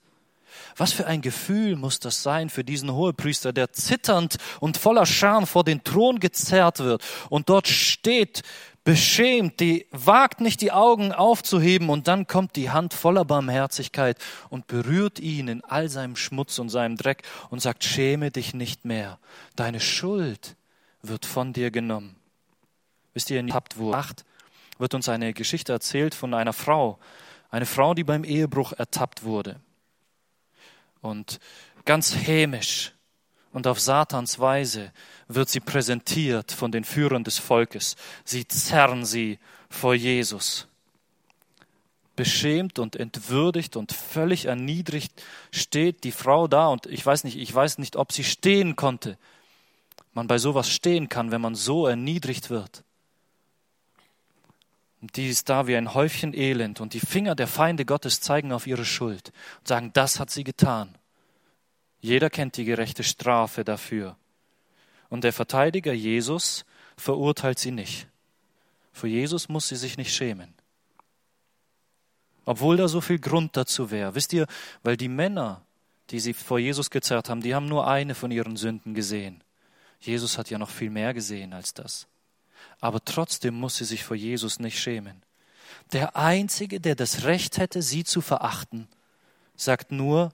[0.77, 5.47] Was für ein Gefühl muss das sein für diesen Hohepriester, der zitternd und voller Scham
[5.47, 8.43] vor den Thron gezerrt wird und dort steht,
[8.83, 14.17] beschämt, die wagt nicht die Augen aufzuheben und dann kommt die Hand voller Barmherzigkeit
[14.49, 18.85] und berührt ihn in all seinem Schmutz und seinem Dreck und sagt, schäme dich nicht
[18.85, 19.17] mehr.
[19.55, 20.55] Deine Schuld
[21.01, 22.15] wird von dir genommen.
[23.13, 24.23] Wisst ihr, in wo acht
[24.77, 26.99] wird uns eine Geschichte erzählt von einer Frau,
[27.49, 29.59] eine Frau, die beim Ehebruch ertappt wurde.
[31.05, 31.39] Und
[31.85, 32.91] ganz hämisch
[33.53, 34.91] und auf Satans Weise
[35.27, 37.95] wird sie präsentiert von den Führern des Volkes.
[38.23, 39.37] Sie zerren sie
[39.69, 40.67] vor Jesus.
[42.15, 47.53] Beschämt und entwürdigt und völlig erniedrigt steht die Frau da und ich weiß nicht, ich
[47.53, 49.17] weiß nicht, ob sie stehen konnte.
[50.13, 52.84] Man bei sowas stehen kann, wenn man so erniedrigt wird.
[55.13, 58.65] Die ist da wie ein Häufchen Elend und die Finger der Feinde Gottes zeigen auf
[58.65, 60.97] ihre Schuld und sagen, das hat sie getan.
[61.99, 64.17] Jeder kennt die gerechte Strafe dafür.
[65.09, 66.65] Und der Verteidiger Jesus
[66.97, 68.07] verurteilt sie nicht.
[68.93, 70.53] Für Jesus muss sie sich nicht schämen.
[72.45, 74.15] Obwohl da so viel Grund dazu wäre.
[74.15, 74.45] Wisst ihr,
[74.83, 75.61] weil die Männer,
[76.11, 79.43] die sie vor Jesus gezerrt haben, die haben nur eine von ihren Sünden gesehen.
[79.99, 82.07] Jesus hat ja noch viel mehr gesehen als das.
[82.79, 85.23] Aber trotzdem muss sie sich vor Jesus nicht schämen.
[85.91, 88.87] Der Einzige, der das Recht hätte, sie zu verachten,
[89.55, 90.33] sagt nur,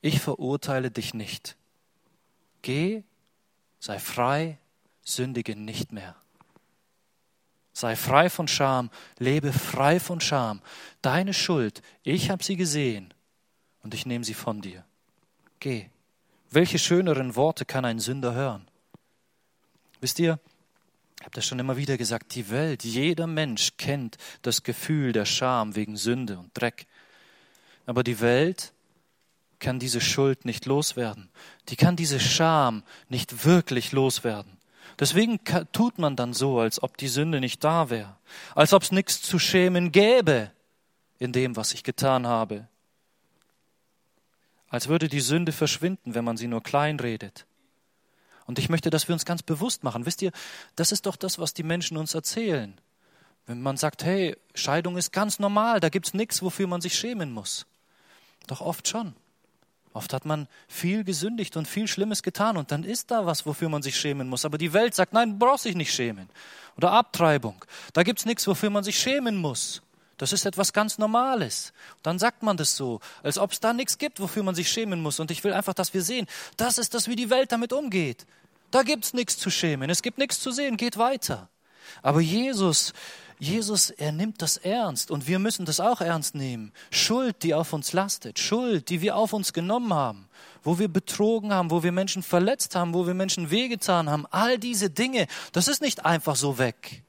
[0.00, 1.56] ich verurteile dich nicht.
[2.62, 3.02] Geh,
[3.80, 4.58] sei frei,
[5.02, 6.16] sündige nicht mehr.
[7.72, 10.62] Sei frei von Scham, lebe frei von Scham.
[11.02, 13.12] Deine Schuld, ich habe sie gesehen
[13.82, 14.84] und ich nehme sie von dir.
[15.60, 15.90] Geh.
[16.50, 18.66] Welche schöneren Worte kann ein Sünder hören?
[20.00, 20.38] Wisst ihr,
[21.26, 25.74] habe das schon immer wieder gesagt, die Welt, jeder Mensch kennt das Gefühl der Scham
[25.74, 26.86] wegen Sünde und Dreck.
[27.84, 28.72] Aber die Welt
[29.58, 31.28] kann diese Schuld nicht loswerden.
[31.68, 34.56] Die kann diese Scham nicht wirklich loswerden.
[35.00, 35.40] Deswegen
[35.72, 38.16] tut man dann so, als ob die Sünde nicht da wäre,
[38.54, 40.52] als ob es nichts zu schämen gäbe
[41.18, 42.68] in dem, was ich getan habe.
[44.68, 47.46] Als würde die Sünde verschwinden, wenn man sie nur kleinredet.
[48.46, 50.06] Und ich möchte, dass wir uns ganz bewusst machen.
[50.06, 50.30] Wisst ihr,
[50.76, 52.74] das ist doch das, was die Menschen uns erzählen.
[53.46, 57.32] Wenn man sagt, hey, Scheidung ist ganz normal, da gibt's nichts, wofür man sich schämen
[57.32, 57.66] muss.
[58.46, 59.14] Doch oft schon.
[59.92, 63.70] Oft hat man viel gesündigt und viel Schlimmes getan und dann ist da was, wofür
[63.70, 64.44] man sich schämen muss.
[64.44, 66.28] Aber die Welt sagt, nein, brauchst dich nicht schämen.
[66.76, 67.64] Oder Abtreibung.
[67.94, 69.80] Da gibt's nichts, wofür man sich schämen muss.
[70.18, 71.72] Das ist etwas ganz Normales.
[72.02, 75.02] Dann sagt man das so, als ob es da nichts gibt, wofür man sich schämen
[75.02, 75.20] muss.
[75.20, 78.26] Und ich will einfach, dass wir sehen, das ist das, wie die Welt damit umgeht.
[78.70, 79.90] Da gibt's nichts zu schämen.
[79.90, 80.76] Es gibt nichts zu sehen.
[80.76, 81.48] Geht weiter.
[82.02, 82.92] Aber Jesus,
[83.38, 86.72] Jesus, er nimmt das ernst und wir müssen das auch ernst nehmen.
[86.90, 90.28] Schuld, die auf uns lastet, Schuld, die wir auf uns genommen haben,
[90.62, 94.58] wo wir betrogen haben, wo wir Menschen verletzt haben, wo wir Menschen wehgetan haben, all
[94.58, 97.04] diese Dinge, das ist nicht einfach so weg.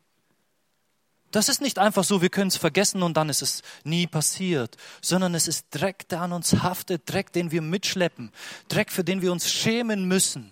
[1.31, 4.77] Das ist nicht einfach so, wir können es vergessen und dann ist es nie passiert,
[5.01, 8.31] sondern es ist Dreck, der an uns haftet, Dreck, den wir mitschleppen,
[8.69, 10.51] Dreck, für den wir uns schämen müssen.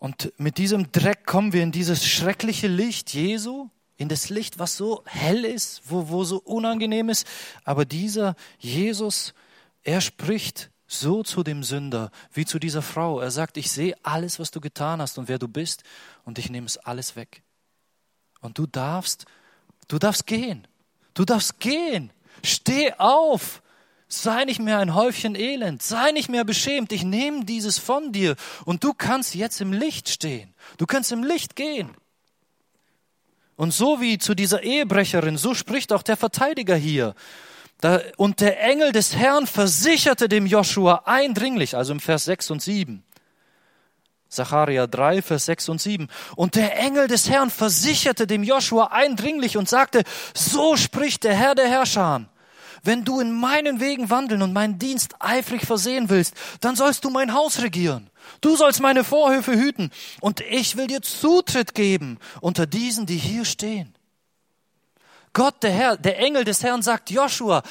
[0.00, 3.68] Und mit diesem Dreck kommen wir in dieses schreckliche Licht Jesu,
[3.98, 7.26] in das Licht, was so hell ist, wo, wo so unangenehm ist.
[7.64, 9.34] Aber dieser Jesus,
[9.82, 13.20] er spricht so zu dem Sünder wie zu dieser Frau.
[13.20, 15.84] Er sagt, ich sehe alles, was du getan hast und wer du bist
[16.24, 17.42] und ich nehme es alles weg.
[18.40, 19.26] Und du darfst,
[19.88, 20.66] du darfst gehen.
[21.14, 22.12] Du darfst gehen.
[22.42, 23.62] Steh auf.
[24.08, 28.34] Sei nicht mehr ein Häufchen Elend, sei nicht mehr beschämt, ich nehme dieses von dir
[28.64, 31.90] und du kannst jetzt im Licht stehen, du kannst im Licht gehen.
[33.54, 37.14] Und so wie zu dieser Ehebrecherin, so spricht auch der Verteidiger hier.
[38.16, 43.04] Und der Engel des Herrn versicherte dem Joshua eindringlich, also im Vers 6 und 7.
[44.28, 46.08] Zacharia 3, Vers 6 und 7.
[46.36, 50.04] Und der Engel des Herrn versicherte dem Joshua eindringlich und sagte,
[50.34, 52.26] so spricht der Herr der Herrscher.
[52.82, 57.10] Wenn du in meinen Wegen wandeln und meinen Dienst eifrig versehen willst, dann sollst du
[57.10, 58.08] mein Haus regieren.
[58.40, 63.44] Du sollst meine Vorhöfe hüten und ich will dir Zutritt geben unter diesen, die hier
[63.44, 63.94] stehen.
[65.32, 67.62] Gott, der Herr, der Engel des Herrn sagt, Joshua,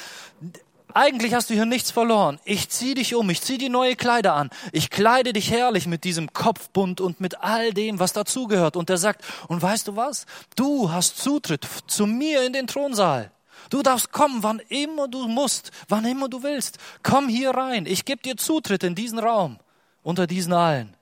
[0.94, 2.40] eigentlich hast du hier nichts verloren.
[2.44, 4.50] Ich zieh dich um, ich zieh die neue Kleider an.
[4.72, 8.76] Ich kleide dich herrlich mit diesem Kopfbund und mit all dem, was dazugehört.
[8.76, 10.26] Und er sagt, und weißt du was?
[10.56, 13.30] Du hast Zutritt zu mir in den Thronsaal.
[13.68, 16.78] Du darfst kommen, wann immer du musst, wann immer du willst.
[17.02, 17.86] Komm hier rein.
[17.86, 19.58] Ich gebe dir Zutritt in diesen Raum,
[20.02, 20.96] unter diesen allen.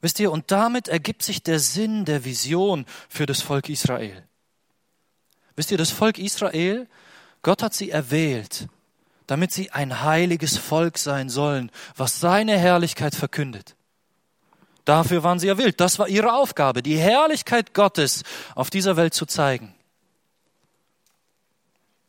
[0.00, 4.26] Wisst ihr, und damit ergibt sich der Sinn der Vision für das Volk Israel.
[5.56, 6.88] Wisst ihr, das Volk Israel,
[7.42, 8.68] Gott hat sie erwählt,
[9.26, 13.76] damit sie ein heiliges Volk sein sollen, was seine Herrlichkeit verkündet.
[14.86, 15.80] Dafür waren sie erwählt.
[15.80, 18.22] Das war ihre Aufgabe, die Herrlichkeit Gottes
[18.54, 19.74] auf dieser Welt zu zeigen.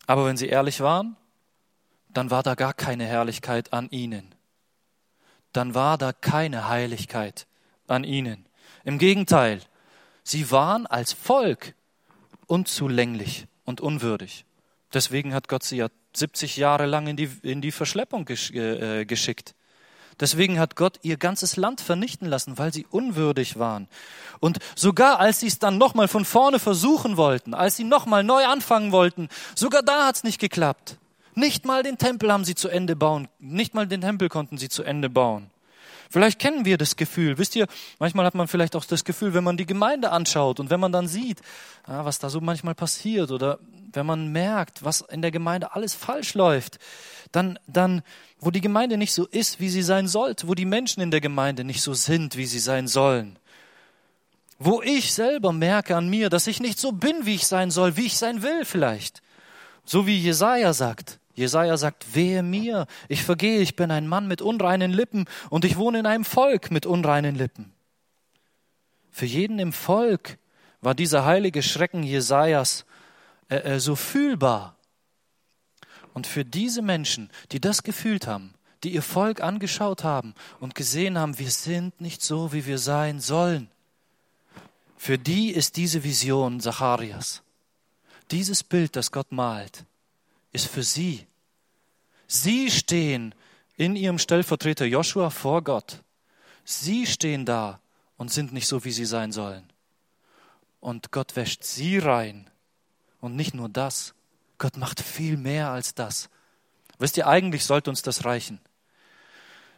[0.07, 1.17] Aber wenn sie ehrlich waren,
[2.09, 4.33] dann war da gar keine Herrlichkeit an ihnen.
[5.53, 7.47] Dann war da keine Heiligkeit
[7.91, 8.45] an ihnen.
[8.83, 9.61] Im Gegenteil,
[10.23, 11.75] sie waren als Volk
[12.47, 14.45] unzulänglich und unwürdig.
[14.93, 19.05] Deswegen hat Gott sie ja 70 Jahre lang in die, in die Verschleppung gesch, äh,
[19.05, 19.55] geschickt.
[20.19, 23.87] Deswegen hat Gott ihr ganzes Land vernichten lassen, weil sie unwürdig waren.
[24.39, 28.45] Und sogar als sie es dann nochmal von vorne versuchen wollten, als sie nochmal neu
[28.45, 30.97] anfangen wollten, sogar da hat es nicht geklappt.
[31.33, 34.67] Nicht mal den Tempel haben sie zu Ende bauen, nicht mal den Tempel konnten sie
[34.67, 35.50] zu Ende bauen.
[36.11, 37.37] Vielleicht kennen wir das Gefühl.
[37.37, 40.69] Wisst ihr, manchmal hat man vielleicht auch das Gefühl, wenn man die Gemeinde anschaut und
[40.69, 41.41] wenn man dann sieht,
[41.85, 43.59] was da so manchmal passiert oder
[43.93, 46.79] wenn man merkt, was in der Gemeinde alles falsch läuft,
[47.31, 48.01] dann, dann,
[48.39, 51.21] wo die Gemeinde nicht so ist, wie sie sein sollte, wo die Menschen in der
[51.21, 53.39] Gemeinde nicht so sind, wie sie sein sollen,
[54.59, 57.95] wo ich selber merke an mir, dass ich nicht so bin, wie ich sein soll,
[57.95, 59.21] wie ich sein will vielleicht.
[59.85, 61.20] So wie Jesaja sagt.
[61.33, 65.77] Jesaja sagt, wehe mir, ich vergehe, ich bin ein Mann mit unreinen Lippen und ich
[65.77, 67.73] wohne in einem Volk mit unreinen Lippen.
[69.11, 70.37] Für jeden im Volk
[70.81, 72.85] war dieser heilige Schrecken Jesajas
[73.49, 74.75] äh, äh, so fühlbar.
[76.13, 78.53] Und für diese Menschen, die das gefühlt haben,
[78.83, 83.19] die ihr Volk angeschaut haben und gesehen haben, wir sind nicht so, wie wir sein
[83.19, 83.69] sollen,
[84.97, 87.41] für die ist diese Vision Zacharias,
[88.29, 89.85] dieses Bild, das Gott malt,
[90.51, 91.25] ist für sie
[92.33, 93.35] Sie stehen
[93.75, 96.01] in ihrem Stellvertreter Joshua vor Gott.
[96.63, 97.81] Sie stehen da
[98.15, 99.69] und sind nicht so, wie sie sein sollen.
[100.79, 102.49] Und Gott wäscht sie rein.
[103.19, 104.13] Und nicht nur das.
[104.59, 106.29] Gott macht viel mehr als das.
[106.99, 108.61] Wisst ihr, eigentlich sollte uns das reichen.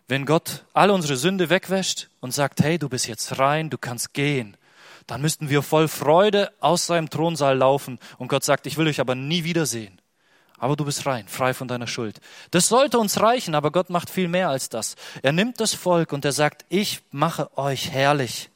[0.07, 4.13] Wenn Gott all unsere Sünde wegwäscht und sagt, hey, du bist jetzt rein, du kannst
[4.13, 4.57] gehen,
[5.07, 8.99] dann müssten wir voll Freude aus seinem Thronsaal laufen und Gott sagt, ich will euch
[8.99, 9.99] aber nie wiedersehen
[10.57, 12.21] aber du bist rein, frei von deiner Schuld.
[12.51, 14.95] Das sollte uns reichen, aber Gott macht viel mehr als das.
[15.21, 18.49] Er nimmt das Volk und er sagt, ich mache euch herrlich.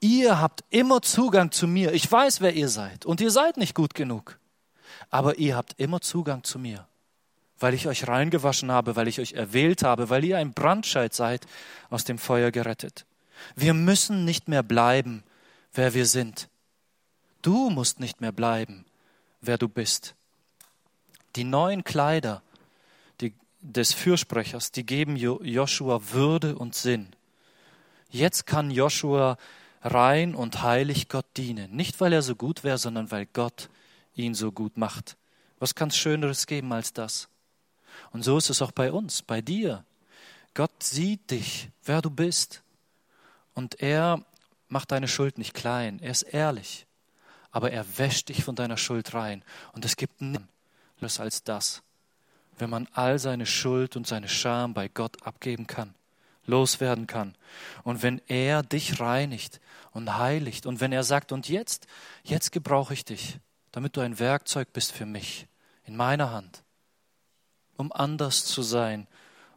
[0.00, 1.92] Ihr habt immer Zugang zu mir.
[1.92, 4.38] Ich weiß, wer ihr seid und ihr seid nicht gut genug,
[5.10, 6.86] aber ihr habt immer Zugang zu mir,
[7.58, 11.46] weil ich euch reingewaschen habe, weil ich euch erwählt habe, weil ihr ein Brandscheid seid,
[11.90, 13.04] aus dem Feuer gerettet.
[13.56, 15.22] Wir müssen nicht mehr bleiben,
[15.72, 16.48] wer wir sind.
[17.42, 18.84] Du musst nicht mehr bleiben,
[19.40, 20.14] wer du bist.
[21.36, 22.42] Die neuen Kleider
[23.20, 27.08] die, des Fürsprechers, die geben Joshua Würde und Sinn.
[28.10, 29.36] Jetzt kann Joshua
[29.82, 31.74] rein und heilig Gott dienen.
[31.74, 33.70] Nicht, weil er so gut wäre, sondern weil Gott
[34.14, 35.16] ihn so gut macht.
[35.58, 37.28] Was kann es Schöneres geben als das?
[38.12, 39.84] Und so ist es auch bei uns, bei dir.
[40.54, 42.62] Gott sieht dich, wer du bist.
[43.54, 44.24] Und er
[44.68, 46.00] macht deine Schuld nicht klein.
[46.00, 46.86] Er ist ehrlich.
[47.50, 49.44] Aber er wäscht dich von deiner Schuld rein.
[49.72, 51.82] Und es gibt nichts als das,
[52.58, 55.94] wenn man all seine Schuld und seine Scham bei Gott abgeben kann,
[56.46, 57.34] loswerden kann.
[57.82, 59.60] Und wenn er dich reinigt
[59.92, 61.86] und heiligt und wenn er sagt, und jetzt,
[62.22, 63.38] jetzt gebrauche ich dich,
[63.72, 65.46] damit du ein Werkzeug bist für mich,
[65.84, 66.62] in meiner Hand,
[67.76, 69.08] um anders zu sein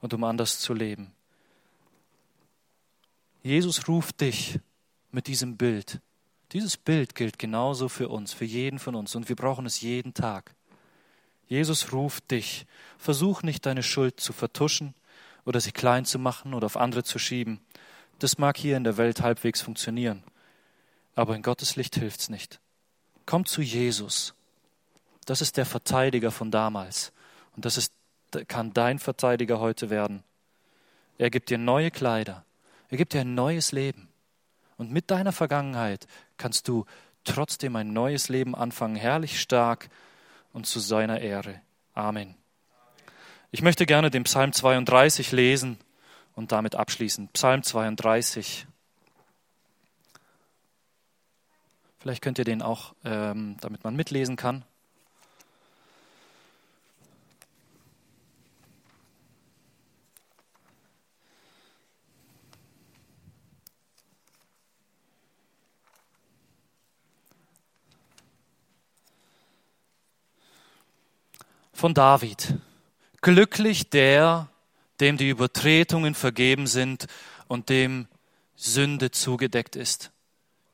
[0.01, 1.13] und um anders zu leben.
[3.43, 4.59] Jesus ruft dich
[5.11, 5.99] mit diesem Bild.
[6.53, 10.13] Dieses Bild gilt genauso für uns, für jeden von uns und wir brauchen es jeden
[10.13, 10.53] Tag.
[11.47, 12.67] Jesus ruft dich.
[12.99, 14.93] Versuch nicht deine Schuld zu vertuschen
[15.45, 17.59] oder sie klein zu machen oder auf andere zu schieben.
[18.19, 20.23] Das mag hier in der Welt halbwegs funktionieren,
[21.15, 22.59] aber in Gottes Licht hilft's nicht.
[23.25, 24.35] Komm zu Jesus.
[25.25, 27.11] Das ist der Verteidiger von damals
[27.55, 27.93] und das ist,
[28.47, 30.23] kann dein Verteidiger heute werden.
[31.17, 32.45] Er gibt dir neue Kleider.
[32.89, 34.09] Er gibt dir ein neues Leben.
[34.77, 36.07] Und mit deiner Vergangenheit
[36.43, 36.83] kannst du
[37.23, 39.89] trotzdem ein neues Leben anfangen, herrlich stark
[40.51, 41.61] und zu seiner Ehre.
[41.93, 42.35] Amen.
[43.51, 45.77] Ich möchte gerne den Psalm 32 lesen
[46.35, 47.29] und damit abschließen.
[47.29, 48.67] Psalm 32.
[51.99, 54.65] Vielleicht könnt ihr den auch, ähm, damit man mitlesen kann.
[71.83, 72.55] Von David.
[73.19, 74.47] Glücklich der,
[75.01, 77.07] dem die Übertretungen vergeben sind
[77.49, 78.07] und dem
[78.55, 80.13] Sünde zugedeckt ist.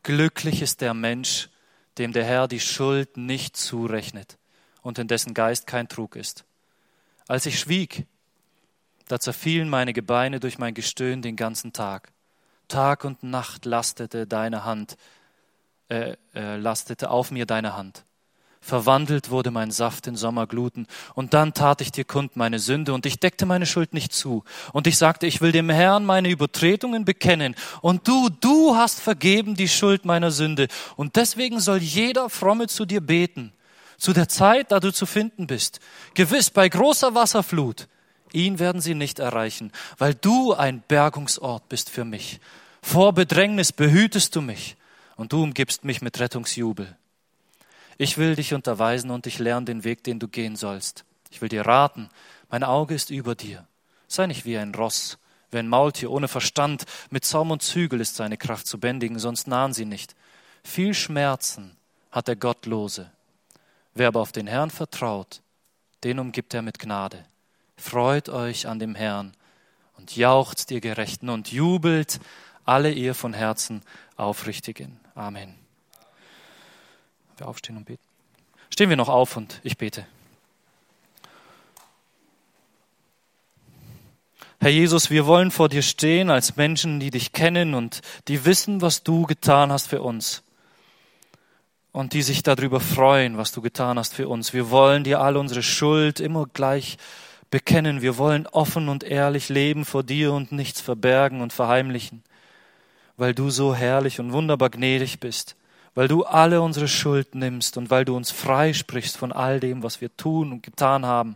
[0.03, 1.49] Glücklich ist der Mensch,
[1.97, 4.37] dem der Herr die Schuld nicht zurechnet
[4.83, 6.45] und in dessen Geist kein Trug ist.
[7.27, 8.05] Als ich schwieg,
[9.07, 12.11] da zerfielen meine Gebeine durch mein Gestöhn den ganzen Tag.
[12.67, 14.95] Tag und Nacht lastete deine Hand,
[15.87, 18.05] äh, äh, lastete auf mir deine Hand.
[18.61, 20.85] Verwandelt wurde mein Saft in Sommergluten,
[21.15, 24.43] und dann tat ich dir kund meine Sünde, und ich deckte meine Schuld nicht zu.
[24.73, 29.55] Und ich sagte, ich will dem Herrn meine Übertretungen bekennen, und du, du hast vergeben
[29.55, 33.53] die Schuld meiner Sünde, und deswegen soll jeder Fromme zu dir beten,
[33.97, 35.79] zu der Zeit, da du zu finden bist.
[36.13, 37.87] Gewiss, bei großer Wasserflut,
[38.33, 42.41] ihn werden sie nicht erreichen, weil du ein Bergungsort bist für mich.
[42.81, 44.75] Vor Bedrängnis behütest du mich,
[45.15, 46.98] und du umgibst mich mit Rettungsjubel.
[48.01, 51.03] Ich will dich unterweisen und dich lernen den Weg, den du gehen sollst.
[51.31, 52.07] Ich will dir raten,
[52.49, 53.67] mein Auge ist über dir.
[54.07, 55.17] Sei nicht wie ein Ross,
[55.51, 59.47] wie ein Maultier ohne Verstand, mit Zaum und Zügel ist seine Kraft zu bändigen, sonst
[59.47, 60.15] nahen sie nicht.
[60.63, 61.75] Viel Schmerzen
[62.09, 63.11] hat der Gottlose.
[63.93, 65.41] Wer aber auf den Herrn vertraut,
[66.05, 67.25] den umgibt er mit Gnade.
[67.75, 69.33] Freut euch an dem Herrn
[69.97, 72.21] und jaucht ihr Gerechten und jubelt
[72.63, 73.81] alle ihr von Herzen
[74.15, 75.01] Aufrichtigen.
[75.15, 75.68] Amen
[77.39, 78.03] wir aufstehen und beten?
[78.69, 80.05] Stehen wir noch auf und ich bete.
[84.61, 88.81] Herr Jesus, wir wollen vor dir stehen als Menschen, die dich kennen und die wissen,
[88.81, 90.43] was du getan hast für uns.
[91.91, 94.53] Und die sich darüber freuen, was du getan hast für uns.
[94.53, 96.97] Wir wollen dir all unsere Schuld immer gleich
[97.49, 98.01] bekennen.
[98.01, 102.21] Wir wollen offen und ehrlich leben vor dir und nichts verbergen und verheimlichen,
[103.17, 105.55] weil du so herrlich und wunderbar gnädig bist
[105.99, 109.99] weil du alle unsere Schuld nimmst und weil du uns freisprichst von all dem, was
[109.99, 111.35] wir tun und getan haben,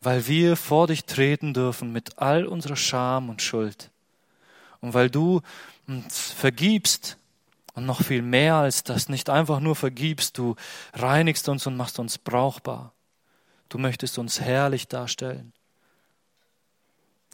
[0.00, 3.90] weil wir vor dich treten dürfen mit all unserer Scham und Schuld
[4.80, 5.40] und weil du
[5.88, 7.18] uns vergibst
[7.74, 10.54] und noch viel mehr als das, nicht einfach nur vergibst, du
[10.92, 12.92] reinigst uns und machst uns brauchbar.
[13.68, 15.52] Du möchtest uns herrlich darstellen.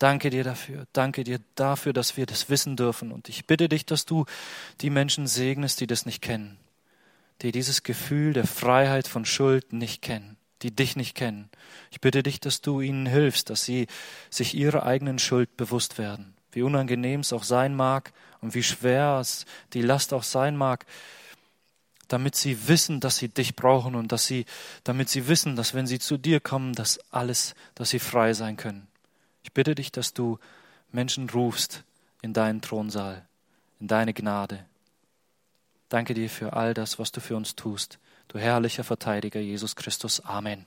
[0.01, 0.86] Danke dir dafür.
[0.94, 3.12] Danke dir dafür, dass wir das wissen dürfen.
[3.12, 4.24] Und ich bitte dich, dass du
[4.80, 6.57] die Menschen segnest, die das nicht kennen,
[7.42, 11.51] die dieses Gefühl der Freiheit von Schuld nicht kennen, die dich nicht kennen.
[11.90, 13.88] Ich bitte dich, dass du ihnen hilfst, dass sie
[14.30, 16.32] sich ihrer eigenen Schuld bewusst werden.
[16.51, 19.44] Wie unangenehm es auch sein mag und wie schwer es
[19.74, 20.86] die Last auch sein mag,
[22.09, 24.46] damit sie wissen, dass sie dich brauchen und dass sie,
[24.82, 28.57] damit sie wissen, dass wenn sie zu dir kommen, dass alles, dass sie frei sein
[28.57, 28.89] können.
[29.43, 30.38] Ich bitte dich, dass du
[30.93, 31.84] Menschen rufst
[32.22, 33.26] in deinen Thronsaal,
[33.78, 34.64] in deine Gnade.
[35.88, 37.99] Danke dir für all das, was du für uns tust.
[38.28, 40.20] Du herrlicher Verteidiger Jesus Christus.
[40.20, 40.66] Amen.